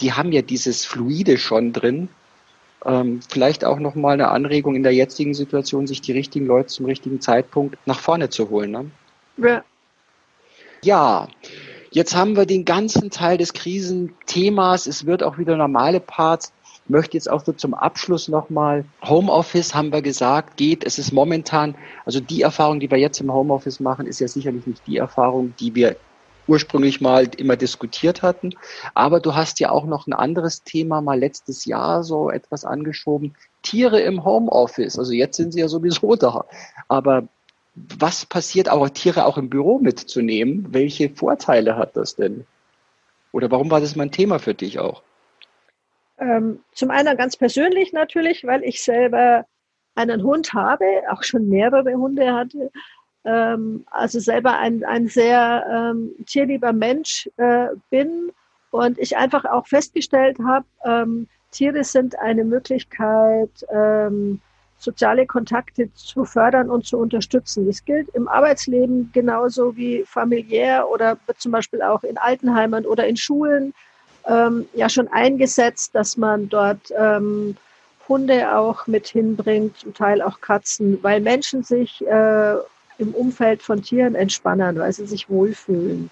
[0.00, 2.08] die haben ja dieses Fluide schon drin.
[2.84, 6.86] Ähm, vielleicht auch nochmal eine Anregung in der jetzigen Situation, sich die richtigen Leute zum
[6.86, 8.70] richtigen Zeitpunkt nach vorne zu holen.
[8.70, 8.90] Ne?
[9.38, 9.64] Ja.
[10.82, 11.28] Ja,
[11.96, 14.86] Jetzt haben wir den ganzen Teil des Krisenthemas.
[14.86, 16.52] Es wird auch wieder normale Parts.
[16.84, 20.84] Ich möchte jetzt auch so zum Abschluss nochmal, Homeoffice haben wir gesagt, geht.
[20.84, 21.74] Es ist momentan,
[22.04, 25.54] also die Erfahrung, die wir jetzt im Homeoffice machen, ist ja sicherlich nicht die Erfahrung,
[25.58, 25.96] die wir
[26.46, 28.52] ursprünglich mal immer diskutiert hatten.
[28.92, 33.34] Aber du hast ja auch noch ein anderes Thema mal letztes Jahr so etwas angeschoben.
[33.62, 34.98] Tiere im Homeoffice.
[34.98, 36.44] Also jetzt sind sie ja sowieso da.
[36.88, 37.26] Aber
[37.76, 40.66] was passiert aber Tiere auch im Büro mitzunehmen?
[40.70, 42.46] Welche Vorteile hat das denn?
[43.32, 45.02] Oder warum war das mal ein Thema für dich auch?
[46.18, 49.44] Ähm, zum einen ganz persönlich natürlich, weil ich selber
[49.94, 52.70] einen Hund habe, auch schon mehrere Hunde hatte.
[53.24, 58.32] Ähm, also selber ein, ein sehr ähm, tierlieber Mensch äh, bin
[58.70, 64.40] und ich einfach auch festgestellt habe, ähm, Tiere sind eine Möglichkeit, ähm,
[64.78, 67.66] soziale Kontakte zu fördern und zu unterstützen.
[67.66, 73.16] Das gilt im Arbeitsleben genauso wie familiär oder zum Beispiel auch in Altenheimen oder in
[73.16, 73.72] Schulen
[74.26, 77.56] ähm, ja schon eingesetzt, dass man dort ähm,
[78.08, 82.54] Hunde auch mit hinbringt, zum Teil auch Katzen, weil Menschen sich äh,
[82.98, 86.10] im Umfeld von Tieren entspannen, weil sie sich wohlfühlen.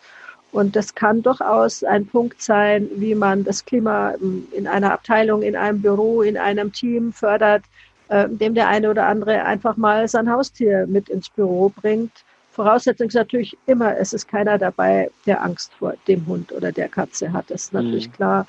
[0.52, 4.14] Und das kann durchaus ein Punkt sein, wie man das Klima
[4.52, 7.64] in einer Abteilung, in einem Büro, in einem Team fördert,
[8.08, 12.12] äh, dem der eine oder andere einfach mal sein Haustier mit ins Büro bringt.
[12.52, 16.88] Voraussetzung ist natürlich immer, es ist keiner dabei, der Angst vor dem Hund oder der
[16.88, 17.50] Katze hat.
[17.50, 18.12] Das ist natürlich mhm.
[18.12, 18.46] klar.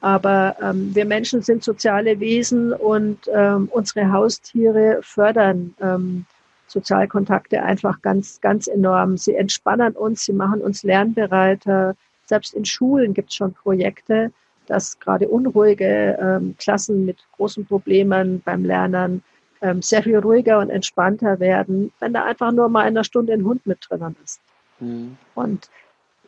[0.00, 6.26] Aber ähm, wir Menschen sind soziale Wesen und ähm, unsere Haustiere fördern ähm,
[6.66, 9.16] Sozialkontakte einfach ganz, ganz enorm.
[9.16, 11.94] Sie entspannen uns, sie machen uns lernbereiter.
[12.26, 14.32] Selbst in Schulen gibt es schon Projekte,
[14.72, 19.22] dass gerade unruhige ähm, Klassen mit großen Problemen beim Lernen
[19.60, 23.34] ähm, sehr viel ruhiger und entspannter werden, wenn da einfach nur mal in einer Stunde
[23.34, 24.40] ein Hund mit drinnen ist.
[24.80, 25.18] Mhm.
[25.34, 25.68] Und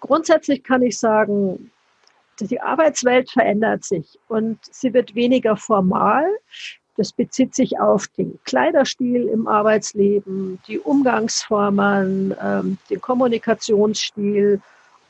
[0.00, 1.70] grundsätzlich kann ich sagen,
[2.38, 6.26] die Arbeitswelt verändert sich und sie wird weniger formal.
[6.98, 14.60] Das bezieht sich auf den Kleiderstil im Arbeitsleben, die Umgangsformen, ähm, den Kommunikationsstil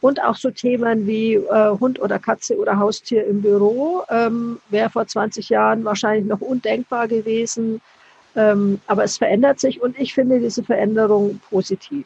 [0.05, 4.03] und auch so Themen wie äh, Hund oder Katze oder Haustier im Büro.
[4.11, 7.81] Ähm, Wäre vor 20 Jahren wahrscheinlich noch undenkbar gewesen.
[8.37, 12.05] Ähm, aber es verändert sich und ich finde diese Veränderung positiv,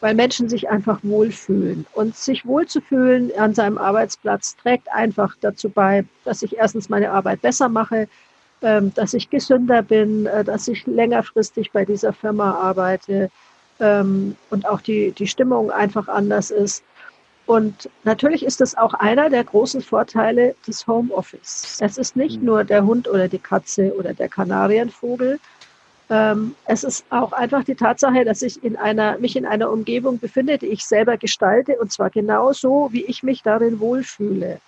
[0.00, 1.84] weil Menschen sich einfach wohlfühlen.
[1.92, 7.42] Und sich wohlzufühlen an seinem Arbeitsplatz trägt einfach dazu bei, dass ich erstens meine Arbeit
[7.42, 8.08] besser mache,
[8.62, 13.30] ähm, dass ich gesünder bin, äh, dass ich längerfristig bei dieser Firma arbeite
[13.78, 16.82] ähm, und auch die, die Stimmung einfach anders ist.
[17.46, 21.78] Und natürlich ist das auch einer der großen Vorteile des Homeoffice.
[21.80, 22.46] Es ist nicht mhm.
[22.46, 25.38] nur der Hund oder die Katze oder der Kanarienvogel.
[26.10, 30.18] Ähm, es ist auch einfach die Tatsache, dass ich in einer, mich in einer Umgebung
[30.18, 34.60] befinde, die ich selber gestalte und zwar genau so, wie ich mich darin wohlfühle.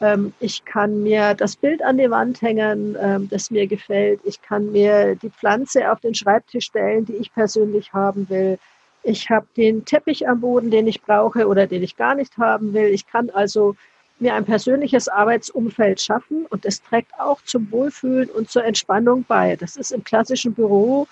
[0.00, 4.20] Ähm, ich kann mir das Bild an die Wand hängen, ähm, das mir gefällt.
[4.24, 8.58] Ich kann mir die Pflanze auf den Schreibtisch stellen, die ich persönlich haben will.
[9.02, 12.74] Ich habe den Teppich am Boden, den ich brauche oder den ich gar nicht haben
[12.74, 12.88] will.
[12.88, 13.76] Ich kann also
[14.18, 19.56] mir ein persönliches Arbeitsumfeld schaffen und das trägt auch zum Wohlfühlen und zur Entspannung bei.
[19.56, 21.08] Das ist im klassischen Büro,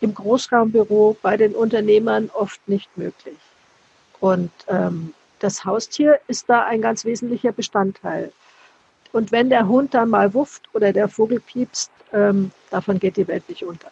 [0.00, 3.38] im Großraumbüro bei den Unternehmern oft nicht möglich.
[4.20, 8.30] Und ähm, das Haustier ist da ein ganz wesentlicher Bestandteil.
[9.12, 13.26] Und wenn der Hund dann mal wufft oder der Vogel piepst, ähm, davon geht die
[13.26, 13.90] Welt nicht unter.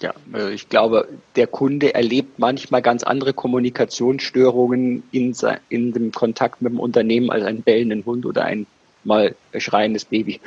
[0.00, 5.34] Ja, äh, ich glaube, der Kunde erlebt manchmal ganz andere Kommunikationsstörungen in,
[5.68, 8.66] in dem Kontakt mit dem Unternehmen als einen bellenden Hund oder ein
[9.04, 10.40] mal schreiendes Baby.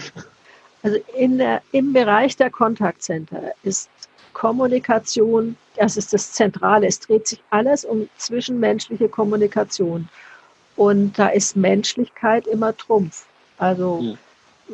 [0.84, 3.90] Also in der, im Bereich der Contact Center ist
[4.34, 6.88] Kommunikation, das ist das Zentrale.
[6.88, 10.08] Es dreht sich alles um zwischenmenschliche Kommunikation.
[10.76, 13.26] Und da ist Menschlichkeit immer Trumpf.
[13.58, 14.16] Also ja.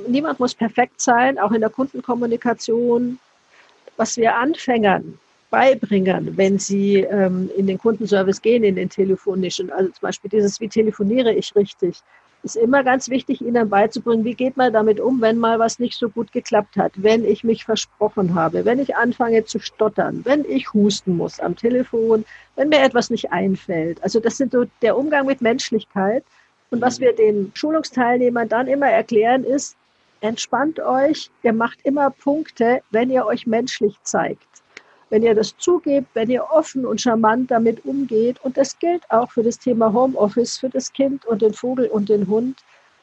[0.07, 3.19] niemand muss perfekt sein, auch in der Kundenkommunikation
[3.97, 5.17] was wir Anfängern
[5.49, 10.59] beibringen, wenn sie ähm, in den Kundenservice gehen, in den telefonischen, also zum Beispiel dieses,
[10.59, 12.01] wie telefoniere ich richtig,
[12.43, 15.97] ist immer ganz wichtig, ihnen beizubringen, wie geht man damit um, wenn mal was nicht
[15.97, 20.45] so gut geklappt hat, wenn ich mich versprochen habe, wenn ich anfange zu stottern, wenn
[20.45, 22.23] ich husten muss am Telefon,
[22.55, 24.01] wenn mir etwas nicht einfällt.
[24.03, 26.23] Also das sind so der Umgang mit Menschlichkeit.
[26.69, 29.75] Und was wir den Schulungsteilnehmern dann immer erklären, ist,
[30.25, 34.47] Entspannt euch, ihr macht immer Punkte, wenn ihr euch menschlich zeigt.
[35.11, 38.43] Wenn ihr das zugebt, wenn ihr offen und charmant damit umgeht.
[38.43, 42.09] Und das gilt auch für das Thema Homeoffice, für das Kind und den Vogel und
[42.09, 42.57] den Hund.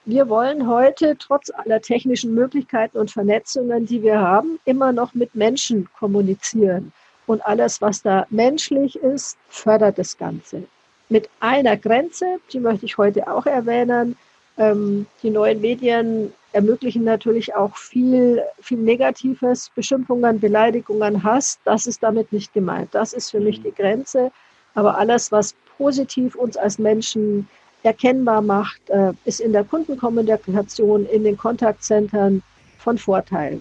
[0.05, 5.37] Wir wollen heute trotz aller technischen Möglichkeiten und Vernetzungen, die wir haben, immer noch mit
[5.37, 6.93] Menschen kommunizieren.
[7.29, 10.64] Und alles, was da menschlich ist, fördert das Ganze.
[11.09, 14.16] Mit einer Grenze, die möchte ich heute auch erwähnen.
[14.59, 21.59] Ähm, die neuen Medien ermöglichen natürlich auch viel, viel Negatives, Beschimpfungen, Beleidigungen, Hass.
[21.65, 22.95] Das ist damit nicht gemeint.
[22.95, 23.63] Das ist für mich mhm.
[23.65, 24.33] die Grenze.
[24.75, 27.49] Aber alles, was positiv uns als Menschen
[27.83, 32.43] erkennbar macht, äh, ist in der Kundenkommunikation, in den Kontaktzentren
[32.79, 33.61] von Vorteil.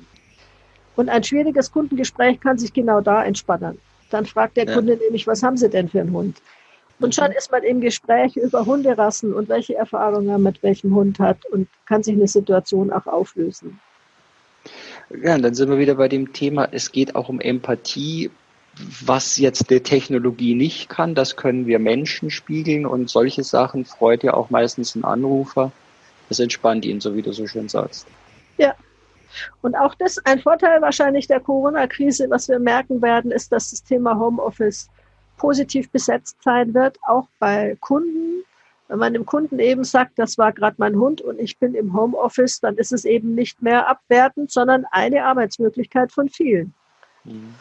[0.96, 3.80] Und ein schwieriges Kundengespräch kann sich genau da entspannen.
[4.10, 4.74] Dann fragt der ja.
[4.76, 6.42] Kunde nämlich, was haben Sie denn für einen Hund?
[7.02, 11.20] Und schon ist man im Gespräch über Hunderassen und welche Erfahrungen man mit welchem Hund
[11.20, 13.80] hat und kann sich eine Situation auch auflösen.
[15.24, 18.30] Ja, dann sind wir wieder bei dem Thema, es geht auch um Empathie.
[19.04, 24.24] Was jetzt die Technologie nicht kann, das können wir Menschen spiegeln und solche Sachen freut
[24.24, 25.74] ja auch meistens ein Anrufer.
[26.30, 28.08] Das entspannt ihn, so wie du so schön sagst.
[28.58, 28.74] Ja,
[29.62, 33.84] und auch das, ein Vorteil wahrscheinlich der Corona-Krise, was wir merken werden, ist, dass das
[33.84, 34.90] Thema Homeoffice
[35.38, 38.44] positiv besetzt sein wird, auch bei Kunden.
[38.88, 41.94] Wenn man dem Kunden eben sagt, das war gerade mein Hund und ich bin im
[41.94, 46.74] Homeoffice, dann ist es eben nicht mehr abwertend, sondern eine Arbeitsmöglichkeit von vielen.
[47.24, 47.56] Mhm.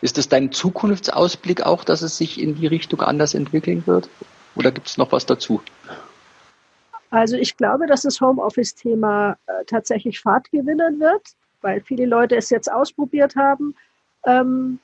[0.00, 4.08] Ist es dein Zukunftsausblick auch, dass es sich in die Richtung anders entwickeln wird?
[4.54, 5.62] Oder gibt es noch was dazu?
[7.10, 11.22] Also ich glaube, dass das Homeoffice-Thema äh, tatsächlich Fahrt gewinnen wird,
[11.60, 13.74] weil viele Leute es jetzt ausprobiert haben.
[14.24, 14.78] Ähm,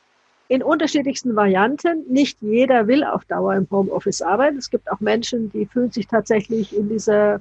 [0.50, 2.04] in unterschiedlichsten Varianten.
[2.08, 4.58] Nicht jeder will auf Dauer im Homeoffice arbeiten.
[4.58, 7.40] Es gibt auch Menschen, die fühlen sich tatsächlich in dieser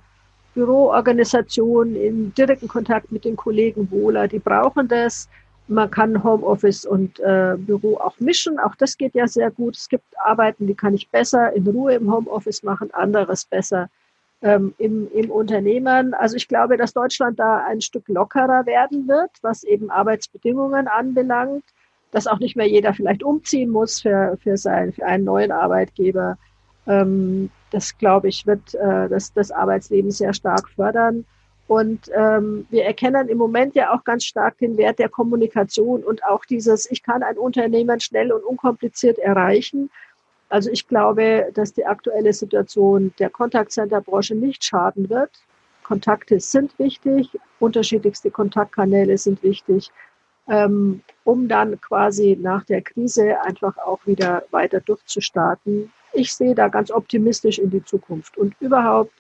[0.54, 4.28] Büroorganisation, in direkten Kontakt mit den Kollegen wohler.
[4.28, 5.28] Die brauchen das.
[5.68, 8.60] Man kann Homeoffice und äh, Büro auch mischen.
[8.60, 9.76] Auch das geht ja sehr gut.
[9.76, 13.90] Es gibt Arbeiten, die kann ich besser in Ruhe im Homeoffice machen, anderes besser
[14.44, 16.14] ähm, im, im Unternehmen.
[16.14, 21.64] Also ich glaube, dass Deutschland da ein Stück lockerer werden wird, was eben Arbeitsbedingungen anbelangt
[22.12, 26.38] dass auch nicht mehr jeder vielleicht umziehen muss für, für, sein, für einen neuen Arbeitgeber.
[26.88, 31.26] Ähm, das, glaube ich, wird äh, das, das Arbeitsleben sehr stark fördern.
[31.68, 36.26] Und ähm, wir erkennen im Moment ja auch ganz stark den Wert der Kommunikation und
[36.26, 39.92] auch dieses, ich kann ein Unternehmen schnell und unkompliziert erreichen.
[40.50, 45.30] Also ich glaube, dass die aktuelle Situation der Kontaktcenter-Branche nicht schaden wird.
[45.84, 49.92] Kontakte sind wichtig, unterschiedlichste Kontaktkanäle sind wichtig
[50.50, 55.92] ähm, um dann quasi nach der Krise einfach auch wieder weiter durchzustarten.
[56.14, 58.38] Ich sehe da ganz optimistisch in die Zukunft.
[58.38, 59.12] Und überhaupt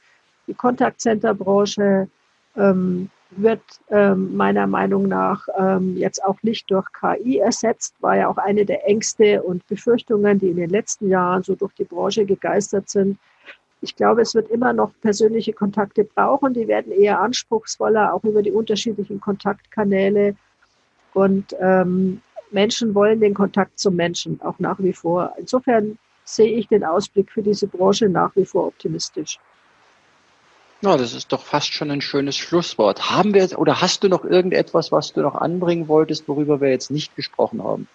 [0.47, 2.09] die Kontaktcenter-Branche
[2.57, 8.27] ähm, wird ähm, meiner Meinung nach ähm, jetzt auch nicht durch KI ersetzt, war ja
[8.27, 12.25] auch eine der Ängste und Befürchtungen, die in den letzten Jahren so durch die Branche
[12.25, 13.19] gegeistert sind.
[13.81, 16.53] Ich glaube, es wird immer noch persönliche Kontakte brauchen.
[16.53, 20.35] Die werden eher anspruchsvoller, auch über die unterschiedlichen Kontaktkanäle.
[21.13, 25.33] Und ähm, Menschen wollen den Kontakt zum Menschen auch nach wie vor.
[25.37, 29.39] Insofern sehe ich den Ausblick für diese Branche nach wie vor optimistisch.
[30.81, 33.09] Na, das ist doch fast schon ein schönes Schlusswort.
[33.09, 36.89] Haben wir oder hast du noch irgendetwas, was du noch anbringen wolltest, worüber wir jetzt
[36.89, 37.87] nicht gesprochen haben?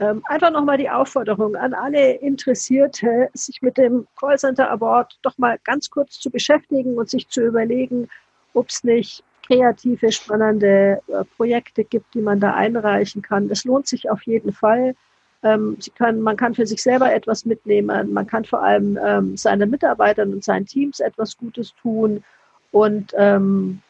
[0.00, 5.58] Ähm, einfach nochmal die Aufforderung an alle Interessierte, sich mit dem Callcenter Award doch mal
[5.64, 8.08] ganz kurz zu beschäftigen und sich zu überlegen,
[8.52, 13.50] ob es nicht kreative, spannende äh, Projekte gibt, die man da einreichen kann.
[13.50, 14.94] Es lohnt sich auf jeden Fall.
[15.42, 18.12] Ähm, können, man kann für sich selber etwas mitnehmen.
[18.12, 22.24] Man kann vor allem ähm, seinen Mitarbeitern und seinen Teams etwas Gutes tun
[22.72, 23.82] und ähm,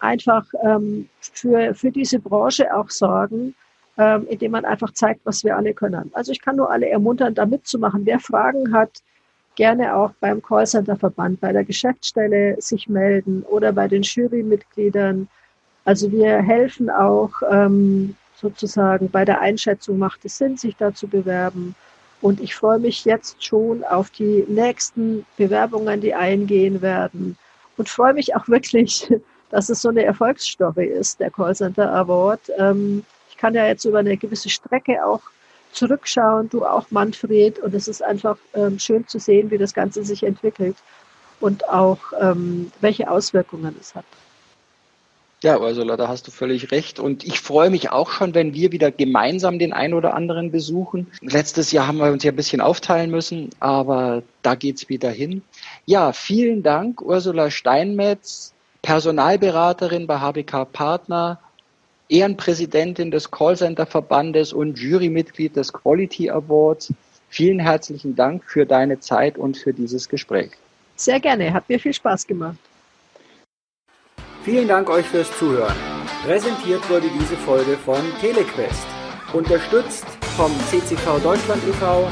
[0.00, 3.54] einfach ähm, für, für diese Branche auch sorgen,
[3.98, 6.10] ähm, indem man einfach zeigt, was wir alle können.
[6.14, 8.06] Also ich kann nur alle ermuntern, da mitzumachen.
[8.06, 9.02] Wer Fragen hat,
[9.56, 15.28] gerne auch beim Callcenter-Verband, bei der Geschäftsstelle sich melden oder bei den Jurymitgliedern.
[15.84, 21.06] Also wir helfen auch ähm, sozusagen bei der Einschätzung, macht es Sinn, sich da zu
[21.06, 21.74] bewerben.
[22.20, 27.36] Und ich freue mich jetzt schon auf die nächsten Bewerbungen, die eingehen werden.
[27.76, 29.12] Und freue mich auch wirklich,
[29.50, 32.40] dass es so eine Erfolgsstory ist, der Callcenter Award.
[32.58, 35.20] Ähm, ich kann ja jetzt über eine gewisse Strecke auch
[35.74, 37.58] zurückschauen, du auch, Manfred.
[37.58, 40.76] Und es ist einfach ähm, schön zu sehen, wie das Ganze sich entwickelt
[41.40, 44.04] und auch ähm, welche Auswirkungen es hat.
[45.44, 46.98] Ja, Ursula, da hast du völlig recht.
[46.98, 51.06] Und ich freue mich auch schon, wenn wir wieder gemeinsam den einen oder anderen besuchen.
[51.20, 55.42] Letztes Jahr haben wir uns ja ein bisschen aufteilen müssen, aber da geht's wieder hin.
[55.84, 61.38] Ja, vielen Dank, Ursula Steinmetz, Personalberaterin bei HBK Partner,
[62.08, 66.92] Ehrenpräsidentin des Callcenter-Verbandes und Jurymitglied des Quality Awards.
[67.28, 70.52] Vielen herzlichen Dank für deine Zeit und für dieses Gespräch.
[70.96, 72.56] Sehr gerne, hat mir viel Spaß gemacht.
[74.44, 75.74] Vielen Dank euch fürs Zuhören.
[76.24, 78.86] Präsentiert wurde diese Folge von Telequest,
[79.32, 82.08] unterstützt vom CCV Deutschland e.V.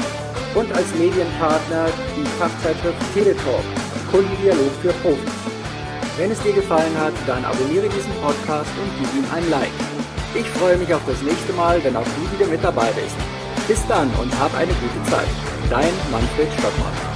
[0.55, 1.87] und als Medienpartner
[2.17, 3.65] die Fachzeitschrift Teletalk,
[4.11, 5.62] Kundendialog für Profis.
[6.19, 9.73] Wenn es dir gefallen hat, dann abonniere diesen Podcast und gib ihm ein Like.
[10.35, 13.17] Ich freue mich auf das nächste Mal, wenn auch du wieder mit dabei bist.
[13.67, 15.29] Bis dann und hab eine gute Zeit.
[15.71, 17.12] Dein Manfred Stockmann.